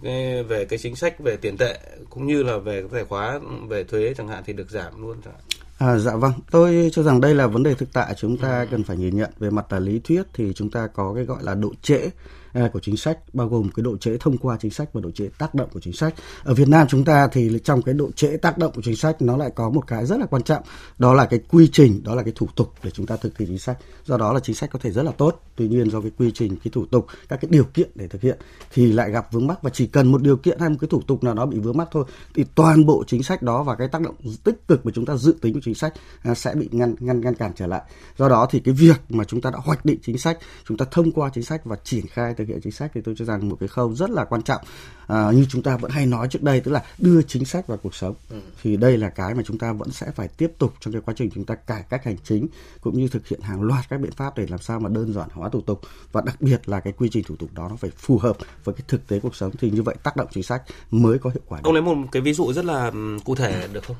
về 0.01 0.65
cái 0.69 0.79
chính 0.79 0.95
sách 0.95 1.19
về 1.19 1.37
tiền 1.37 1.57
tệ 1.57 1.79
cũng 2.09 2.27
như 2.27 2.43
là 2.43 2.57
về 2.57 2.81
cái 2.81 2.89
tài 2.91 3.03
khóa 3.03 3.39
về 3.67 3.83
thuế 3.83 4.13
chẳng 4.17 4.27
hạn 4.27 4.43
thì 4.45 4.53
được 4.53 4.69
giảm 4.69 5.01
luôn 5.01 5.17
chẳng 5.25 5.33
hạn. 5.33 5.43
À, 5.77 5.97
dạ 5.97 6.15
vâng, 6.15 6.33
tôi 6.51 6.89
cho 6.93 7.03
rằng 7.03 7.21
đây 7.21 7.35
là 7.35 7.47
vấn 7.47 7.63
đề 7.63 7.73
thực 7.73 7.93
tại 7.93 8.13
chúng 8.17 8.37
ta 8.37 8.65
cần 8.71 8.83
phải 8.83 8.97
nhìn 8.97 9.17
nhận. 9.17 9.29
Về 9.39 9.49
mặt 9.49 9.73
là 9.73 9.79
lý 9.79 9.99
thuyết 9.99 10.23
thì 10.33 10.53
chúng 10.53 10.71
ta 10.71 10.87
có 10.87 11.13
cái 11.15 11.23
gọi 11.23 11.43
là 11.43 11.55
độ 11.55 11.71
trễ 11.81 12.09
của 12.53 12.79
chính 12.79 12.97
sách, 12.97 13.19
bao 13.33 13.47
gồm 13.47 13.69
cái 13.75 13.83
độ 13.83 13.97
trễ 13.97 14.17
thông 14.19 14.37
qua 14.37 14.57
chính 14.61 14.71
sách 14.71 14.93
và 14.93 15.01
độ 15.01 15.11
trễ 15.11 15.29
tác 15.37 15.55
động 15.55 15.69
của 15.73 15.79
chính 15.79 15.93
sách. 15.93 16.13
Ở 16.43 16.53
Việt 16.53 16.67
Nam 16.67 16.87
chúng 16.89 17.05
ta 17.05 17.27
thì 17.31 17.59
trong 17.63 17.81
cái 17.81 17.93
độ 17.93 18.11
trễ 18.15 18.37
tác 18.37 18.57
động 18.57 18.71
của 18.75 18.81
chính 18.81 18.95
sách, 18.95 19.21
nó 19.21 19.37
lại 19.37 19.51
có 19.55 19.69
một 19.69 19.87
cái 19.87 20.05
rất 20.05 20.19
là 20.19 20.25
quan 20.25 20.43
trọng, 20.43 20.63
đó 20.97 21.13
là 21.13 21.25
cái 21.25 21.39
quy 21.51 21.69
trình, 21.71 22.03
đó 22.03 22.15
là 22.15 22.23
cái 22.23 22.33
thủ 22.35 22.47
tục 22.55 22.73
để 22.83 22.91
chúng 22.91 23.05
ta 23.05 23.17
thực 23.17 23.37
thi 23.37 23.45
chính 23.47 23.59
sách. 23.59 23.77
Do 24.05 24.17
đó 24.17 24.33
là 24.33 24.39
chính 24.39 24.55
sách 24.55 24.69
có 24.73 24.79
thể 24.79 24.91
rất 24.91 25.03
là 25.03 25.11
tốt, 25.11 25.41
tuy 25.55 25.67
nhiên 25.67 25.89
do 25.89 26.01
cái 26.01 26.11
quy 26.17 26.31
trình, 26.31 26.55
cái 26.63 26.71
thủ 26.71 26.85
tục, 26.85 27.05
các 27.29 27.41
cái 27.41 27.49
điều 27.51 27.63
kiện 27.63 27.89
để 27.95 28.07
thực 28.07 28.21
hiện 28.21 28.39
thì 28.73 28.91
lại 28.91 29.11
gặp 29.11 29.27
vướng 29.31 29.47
mắc 29.47 29.63
và 29.63 29.69
chỉ 29.69 29.87
cần 29.87 30.11
một 30.11 30.21
điều 30.21 30.37
kiện 30.37 30.59
hay 30.59 30.69
một 30.69 30.75
cái 30.81 30.87
thủ 30.91 31.01
tục 31.07 31.23
nào 31.23 31.33
đó 31.33 31.45
bị 31.45 31.59
vướng 31.59 31.77
mắc 31.77 31.87
thôi 31.91 32.05
thì 32.33 32.45
toàn 32.55 32.85
bộ 32.85 33.03
chính 33.07 33.23
sách 33.23 33.41
đó 33.41 33.63
và 33.63 33.75
cái 33.75 33.87
tác 33.87 34.01
động 34.01 34.15
tích 34.43 34.67
cực 34.67 34.85
mà 34.85 34.91
chúng 34.95 35.05
ta 35.05 35.15
dự 35.15 35.35
tính 35.41 35.53
của 35.53 35.59
chính 35.63 35.75
sách 35.75 35.93
à, 36.23 36.33
sẽ 36.33 36.55
bị 36.55 36.69
ngăn 36.71 36.95
ngăn 36.99 37.21
ngăn 37.21 37.35
cản 37.35 37.51
trở 37.55 37.67
lại. 37.67 37.81
Do 38.17 38.29
đó 38.29 38.47
thì 38.51 38.59
cái 38.59 38.73
việc 38.73 39.01
mà 39.09 39.23
chúng 39.23 39.41
ta 39.41 39.49
đã 39.51 39.59
hoạch 39.61 39.85
định 39.85 39.99
chính 40.03 40.17
sách, 40.17 40.37
chúng 40.67 40.77
ta 40.77 40.85
thông 40.91 41.11
qua 41.11 41.29
chính 41.33 41.43
sách 41.43 41.65
và 41.65 41.75
triển 41.83 42.07
khai 42.07 42.33
thực 42.39 42.47
hiện 42.47 42.61
chính 42.61 42.71
sách 42.71 42.91
thì 42.93 43.01
tôi 43.01 43.15
cho 43.17 43.25
rằng 43.25 43.49
một 43.49 43.57
cái 43.59 43.69
khâu 43.69 43.95
rất 43.95 44.09
là 44.09 44.25
quan 44.25 44.41
trọng 44.41 44.61
à, 45.07 45.31
như 45.31 45.45
chúng 45.49 45.63
ta 45.63 45.77
vẫn 45.77 45.91
hay 45.91 46.05
nói 46.05 46.27
trước 46.27 46.43
đây 46.43 46.59
tức 46.59 46.71
là 46.71 46.83
đưa 46.97 47.21
chính 47.21 47.45
sách 47.45 47.67
vào 47.67 47.77
cuộc 47.77 47.95
sống 47.95 48.15
ừ. 48.29 48.39
thì 48.63 48.77
đây 48.77 48.97
là 48.97 49.09
cái 49.09 49.33
mà 49.35 49.43
chúng 49.45 49.57
ta 49.57 49.73
vẫn 49.73 49.91
sẽ 49.91 50.11
phải 50.15 50.27
tiếp 50.27 50.51
tục 50.57 50.73
trong 50.79 50.93
cái 50.93 51.01
quá 51.05 51.13
trình 51.17 51.29
chúng 51.35 51.45
ta 51.45 51.55
cải 51.55 51.83
cách 51.89 52.05
hành 52.05 52.17
chính 52.23 52.47
cũng 52.81 52.97
như 52.97 53.07
thực 53.07 53.27
hiện 53.27 53.41
hàng 53.41 53.61
loạt 53.61 53.89
các 53.89 53.99
biện 54.01 54.11
pháp 54.11 54.37
để 54.37 54.45
làm 54.49 54.59
sao 54.59 54.79
mà 54.79 54.89
đơn 54.89 55.13
giản 55.13 55.27
hóa 55.31 55.49
thủ 55.49 55.61
tục 55.61 55.81
và 56.11 56.21
đặc 56.21 56.41
biệt 56.41 56.69
là 56.69 56.79
cái 56.79 56.93
quy 56.93 57.09
trình 57.11 57.23
thủ 57.23 57.35
tục 57.35 57.49
đó 57.53 57.67
nó 57.69 57.75
phải 57.75 57.89
phù 57.97 58.17
hợp 58.17 58.37
với 58.63 58.75
cái 58.75 58.83
thực 58.87 59.07
tế 59.07 59.19
cuộc 59.19 59.35
sống 59.35 59.51
thì 59.59 59.71
như 59.71 59.81
vậy 59.81 59.95
tác 60.03 60.15
động 60.15 60.27
chính 60.31 60.43
sách 60.43 60.63
mới 60.91 61.19
có 61.19 61.29
hiệu 61.29 61.41
quả. 61.47 61.59
Ông 61.63 61.73
lấy 61.73 61.83
một 61.83 61.95
cái 62.11 62.21
ví 62.21 62.33
dụ 62.33 62.53
rất 62.53 62.65
là 62.65 62.91
cụ 63.25 63.35
thể 63.35 63.67
được 63.73 63.83
không? 63.83 63.97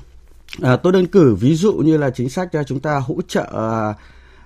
À, 0.62 0.76
tôi 0.76 0.92
đơn 0.92 1.06
cử 1.06 1.34
ví 1.34 1.54
dụ 1.54 1.72
như 1.72 1.96
là 1.96 2.10
chính 2.10 2.30
sách 2.30 2.48
cho 2.52 2.64
chúng 2.64 2.80
ta 2.80 2.98
hỗ 2.98 3.16
trợ 3.28 3.46
à, 3.52 3.94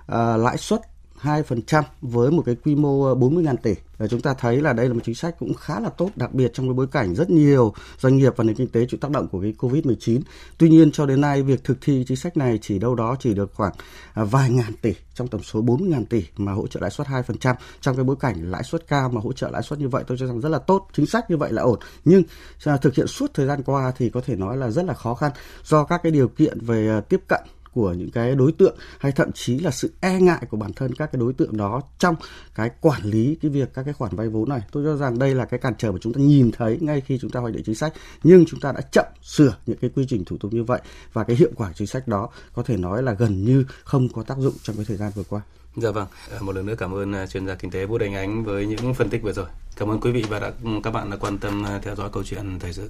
à, 0.07 0.37
lãi 0.37 0.57
suất 0.57 0.81
2% 1.25 1.83
với 2.01 2.31
một 2.31 2.43
cái 2.45 2.55
quy 2.55 2.75
mô 2.75 3.03
ờ, 3.03 3.15
40.000 3.15 3.55
tỷ. 3.57 3.73
Và 3.97 4.07
chúng 4.07 4.21
ta 4.21 4.33
thấy 4.33 4.61
là 4.61 4.73
đây 4.73 4.87
là 4.87 4.93
một 4.93 4.99
chính 5.03 5.15
sách 5.15 5.35
cũng 5.39 5.53
khá 5.53 5.79
là 5.79 5.89
tốt, 5.89 6.09
đặc 6.15 6.33
biệt 6.33 6.51
trong 6.53 6.67
cái 6.67 6.73
bối 6.73 6.87
cảnh 6.87 7.15
rất 7.15 7.29
nhiều 7.29 7.73
doanh 7.97 8.17
nghiệp 8.17 8.33
và 8.35 8.43
nền 8.43 8.55
kinh 8.55 8.67
tế 8.67 8.85
chịu 8.89 8.99
tác 9.01 9.11
động 9.11 9.27
của 9.27 9.41
cái 9.41 9.53
Covid-19. 9.59 10.21
Tuy 10.57 10.69
nhiên 10.69 10.91
cho 10.91 11.05
đến 11.05 11.21
nay 11.21 11.43
việc 11.43 11.63
thực 11.63 11.77
thi 11.81 12.03
chính 12.07 12.17
sách 12.17 12.37
này 12.37 12.59
chỉ 12.61 12.79
đâu 12.79 12.95
đó 12.95 13.15
chỉ 13.19 13.33
được 13.33 13.53
khoảng 13.53 13.73
à, 14.13 14.23
vài 14.23 14.49
ngàn 14.49 14.73
tỷ 14.81 14.93
trong 15.13 15.27
tổng 15.27 15.43
số 15.43 15.61
40.000 15.61 16.05
tỷ 16.05 16.25
mà 16.37 16.51
hỗ 16.51 16.67
trợ 16.67 16.79
lãi 16.79 16.91
suất 16.91 17.07
2% 17.07 17.55
trong 17.81 17.95
cái 17.95 18.03
bối 18.03 18.15
cảnh 18.19 18.51
lãi 18.51 18.63
suất 18.63 18.87
cao 18.87 19.09
mà 19.09 19.21
hỗ 19.21 19.33
trợ 19.33 19.49
lãi 19.49 19.63
suất 19.63 19.79
như 19.79 19.89
vậy 19.89 20.03
tôi 20.07 20.17
cho 20.17 20.27
rằng 20.27 20.41
rất 20.41 20.49
là 20.49 20.59
tốt, 20.59 20.87
chính 20.93 21.05
sách 21.05 21.31
như 21.31 21.37
vậy 21.37 21.53
là 21.53 21.61
ổn. 21.61 21.79
Nhưng 22.05 22.23
à, 22.65 22.77
thực 22.77 22.95
hiện 22.95 23.07
suốt 23.07 23.31
thời 23.33 23.47
gian 23.47 23.63
qua 23.63 23.91
thì 23.97 24.09
có 24.09 24.21
thể 24.21 24.35
nói 24.35 24.57
là 24.57 24.69
rất 24.69 24.85
là 24.85 24.93
khó 24.93 25.13
khăn 25.13 25.31
do 25.63 25.83
các 25.83 25.99
cái 26.03 26.11
điều 26.11 26.27
kiện 26.27 26.59
về 26.59 26.87
ờ, 26.87 27.01
tiếp 27.01 27.21
cận 27.27 27.41
của 27.75 27.93
những 27.93 28.11
cái 28.11 28.35
đối 28.35 28.51
tượng 28.51 28.77
hay 28.99 29.11
thậm 29.11 29.31
chí 29.31 29.59
là 29.59 29.71
sự 29.71 29.93
e 29.99 30.19
ngại 30.19 30.45
của 30.49 30.57
bản 30.57 30.73
thân 30.73 30.95
các 30.95 31.11
cái 31.11 31.19
đối 31.19 31.33
tượng 31.33 31.57
đó 31.57 31.81
trong 31.99 32.15
cái 32.55 32.69
quản 32.81 33.01
lý 33.01 33.37
cái 33.41 33.51
việc 33.51 33.73
các 33.73 33.83
cái 33.83 33.93
khoản 33.93 34.15
vay 34.15 34.29
vốn 34.29 34.49
này 34.49 34.61
tôi 34.71 34.83
cho 34.85 34.97
rằng 34.97 35.19
đây 35.19 35.35
là 35.35 35.45
cái 35.45 35.59
cản 35.59 35.73
trở 35.77 35.91
mà 35.91 35.97
chúng 36.01 36.13
ta 36.13 36.21
nhìn 36.21 36.51
thấy 36.51 36.77
ngay 36.81 37.01
khi 37.01 37.17
chúng 37.21 37.31
ta 37.31 37.39
hoạch 37.39 37.53
định 37.53 37.63
chính 37.65 37.75
sách 37.75 37.93
nhưng 38.23 38.45
chúng 38.45 38.59
ta 38.59 38.71
đã 38.71 38.81
chậm 38.91 39.05
sửa 39.21 39.57
những 39.65 39.77
cái 39.77 39.89
quy 39.95 40.05
trình 40.09 40.25
thủ 40.25 40.37
tục 40.37 40.53
như 40.53 40.63
vậy 40.63 40.81
và 41.13 41.23
cái 41.23 41.35
hiệu 41.35 41.49
quả 41.55 41.71
chính 41.75 41.87
sách 41.87 42.07
đó 42.07 42.29
có 42.53 42.63
thể 42.63 42.77
nói 42.77 43.03
là 43.03 43.13
gần 43.13 43.45
như 43.45 43.65
không 43.83 44.09
có 44.09 44.23
tác 44.23 44.37
dụng 44.37 44.53
trong 44.63 44.75
cái 44.75 44.85
thời 44.85 44.97
gian 44.97 45.11
vừa 45.15 45.23
qua 45.29 45.41
Dạ 45.75 45.91
vâng, 45.91 46.07
à, 46.31 46.37
một 46.41 46.55
lần 46.55 46.65
nữa 46.65 46.75
cảm 46.77 46.93
ơn 46.93 47.13
à, 47.13 47.27
chuyên 47.27 47.47
gia 47.47 47.55
kinh 47.55 47.71
tế 47.71 47.85
Vũ 47.85 47.97
Đình 47.97 48.13
Ánh 48.13 48.43
với 48.43 48.65
những 48.65 48.93
phân 48.93 49.09
tích 49.09 49.23
vừa 49.23 49.33
rồi. 49.33 49.45
Cảm 49.77 49.89
ơn 49.89 49.99
quý 49.99 50.11
vị 50.11 50.25
và 50.29 50.39
đã, 50.39 50.51
các 50.83 50.91
bạn 50.91 51.09
đã 51.09 51.17
quan 51.17 51.37
tâm 51.37 51.65
à, 51.65 51.79
theo 51.83 51.95
dõi 51.95 52.09
câu 52.13 52.23
chuyện 52.23 52.59
thời 52.59 52.73
sự. 52.73 52.89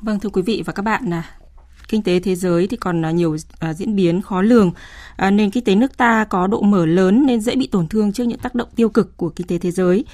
Vâng 0.00 0.20
thưa 0.20 0.28
quý 0.28 0.42
vị 0.42 0.62
và 0.66 0.72
các 0.72 0.82
bạn, 0.82 1.10
kinh 1.90 2.02
tế 2.02 2.20
thế 2.20 2.34
giới 2.34 2.66
thì 2.66 2.76
còn 2.76 3.04
à, 3.04 3.10
nhiều 3.10 3.36
à, 3.58 3.74
diễn 3.74 3.96
biến 3.96 4.22
khó 4.22 4.42
lường. 4.42 4.72
nên 5.18 5.36
nền 5.36 5.50
kinh 5.50 5.64
tế 5.64 5.74
nước 5.74 5.96
ta 5.96 6.24
có 6.24 6.46
độ 6.46 6.60
mở 6.60 6.86
lớn 6.86 7.26
nên 7.26 7.40
dễ 7.40 7.56
bị 7.56 7.66
tổn 7.66 7.88
thương 7.88 8.12
trước 8.12 8.24
những 8.24 8.38
tác 8.38 8.54
động 8.54 8.68
tiêu 8.76 8.88
cực 8.88 9.16
của 9.16 9.28
kinh 9.28 9.46
tế 9.46 9.58
thế 9.58 9.70
giới. 9.70 10.04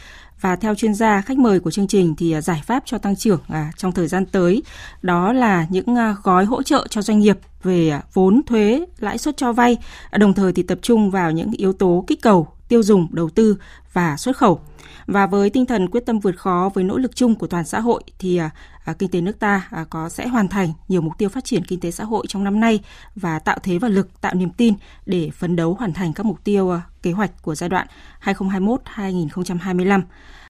Và 0.40 0.56
theo 0.56 0.74
chuyên 0.74 0.94
gia 0.94 1.20
khách 1.20 1.38
mời 1.38 1.60
của 1.60 1.70
chương 1.70 1.86
trình 1.86 2.14
thì 2.18 2.34
giải 2.42 2.62
pháp 2.66 2.82
cho 2.86 2.98
tăng 2.98 3.16
trưởng 3.16 3.40
trong 3.76 3.92
thời 3.92 4.08
gian 4.08 4.26
tới 4.26 4.62
đó 5.02 5.32
là 5.32 5.66
những 5.70 5.96
gói 6.22 6.44
hỗ 6.44 6.62
trợ 6.62 6.86
cho 6.90 7.02
doanh 7.02 7.18
nghiệp 7.18 7.38
về 7.62 8.00
vốn 8.12 8.42
thuế, 8.46 8.86
lãi 8.98 9.18
suất 9.18 9.36
cho 9.36 9.52
vay, 9.52 9.76
đồng 10.12 10.34
thời 10.34 10.52
thì 10.52 10.62
tập 10.62 10.78
trung 10.82 11.10
vào 11.10 11.30
những 11.30 11.50
yếu 11.52 11.72
tố 11.72 12.04
kích 12.06 12.22
cầu, 12.22 12.48
tiêu 12.68 12.82
dùng, 12.82 13.08
đầu 13.12 13.30
tư 13.30 13.56
và 13.92 14.16
xuất 14.16 14.36
khẩu. 14.36 14.60
Và 15.06 15.26
với 15.26 15.50
tinh 15.50 15.66
thần 15.66 15.88
quyết 15.90 16.06
tâm 16.06 16.18
vượt 16.18 16.38
khó 16.38 16.70
với 16.74 16.84
nỗ 16.84 16.98
lực 16.98 17.16
chung 17.16 17.34
của 17.34 17.46
toàn 17.46 17.64
xã 17.64 17.80
hội 17.80 18.02
thì 18.18 18.36
à, 18.36 18.50
à, 18.84 18.92
kinh 18.92 19.10
tế 19.10 19.20
nước 19.20 19.38
ta 19.38 19.68
à, 19.70 19.84
có 19.90 20.08
sẽ 20.08 20.26
hoàn 20.26 20.48
thành 20.48 20.72
nhiều 20.88 21.00
mục 21.00 21.12
tiêu 21.18 21.28
phát 21.28 21.44
triển 21.44 21.64
kinh 21.64 21.80
tế 21.80 21.90
xã 21.90 22.04
hội 22.04 22.24
trong 22.28 22.44
năm 22.44 22.60
nay 22.60 22.80
và 23.14 23.38
tạo 23.38 23.58
thế 23.62 23.78
và 23.78 23.88
lực, 23.88 24.20
tạo 24.20 24.34
niềm 24.34 24.50
tin 24.50 24.74
để 25.06 25.30
phấn 25.30 25.56
đấu 25.56 25.74
hoàn 25.74 25.92
thành 25.92 26.12
các 26.12 26.26
mục 26.26 26.44
tiêu 26.44 26.70
à, 26.70 26.82
kế 27.02 27.12
hoạch 27.12 27.42
của 27.42 27.54
giai 27.54 27.68
đoạn 27.68 27.86
2021-2025. 28.24 30.02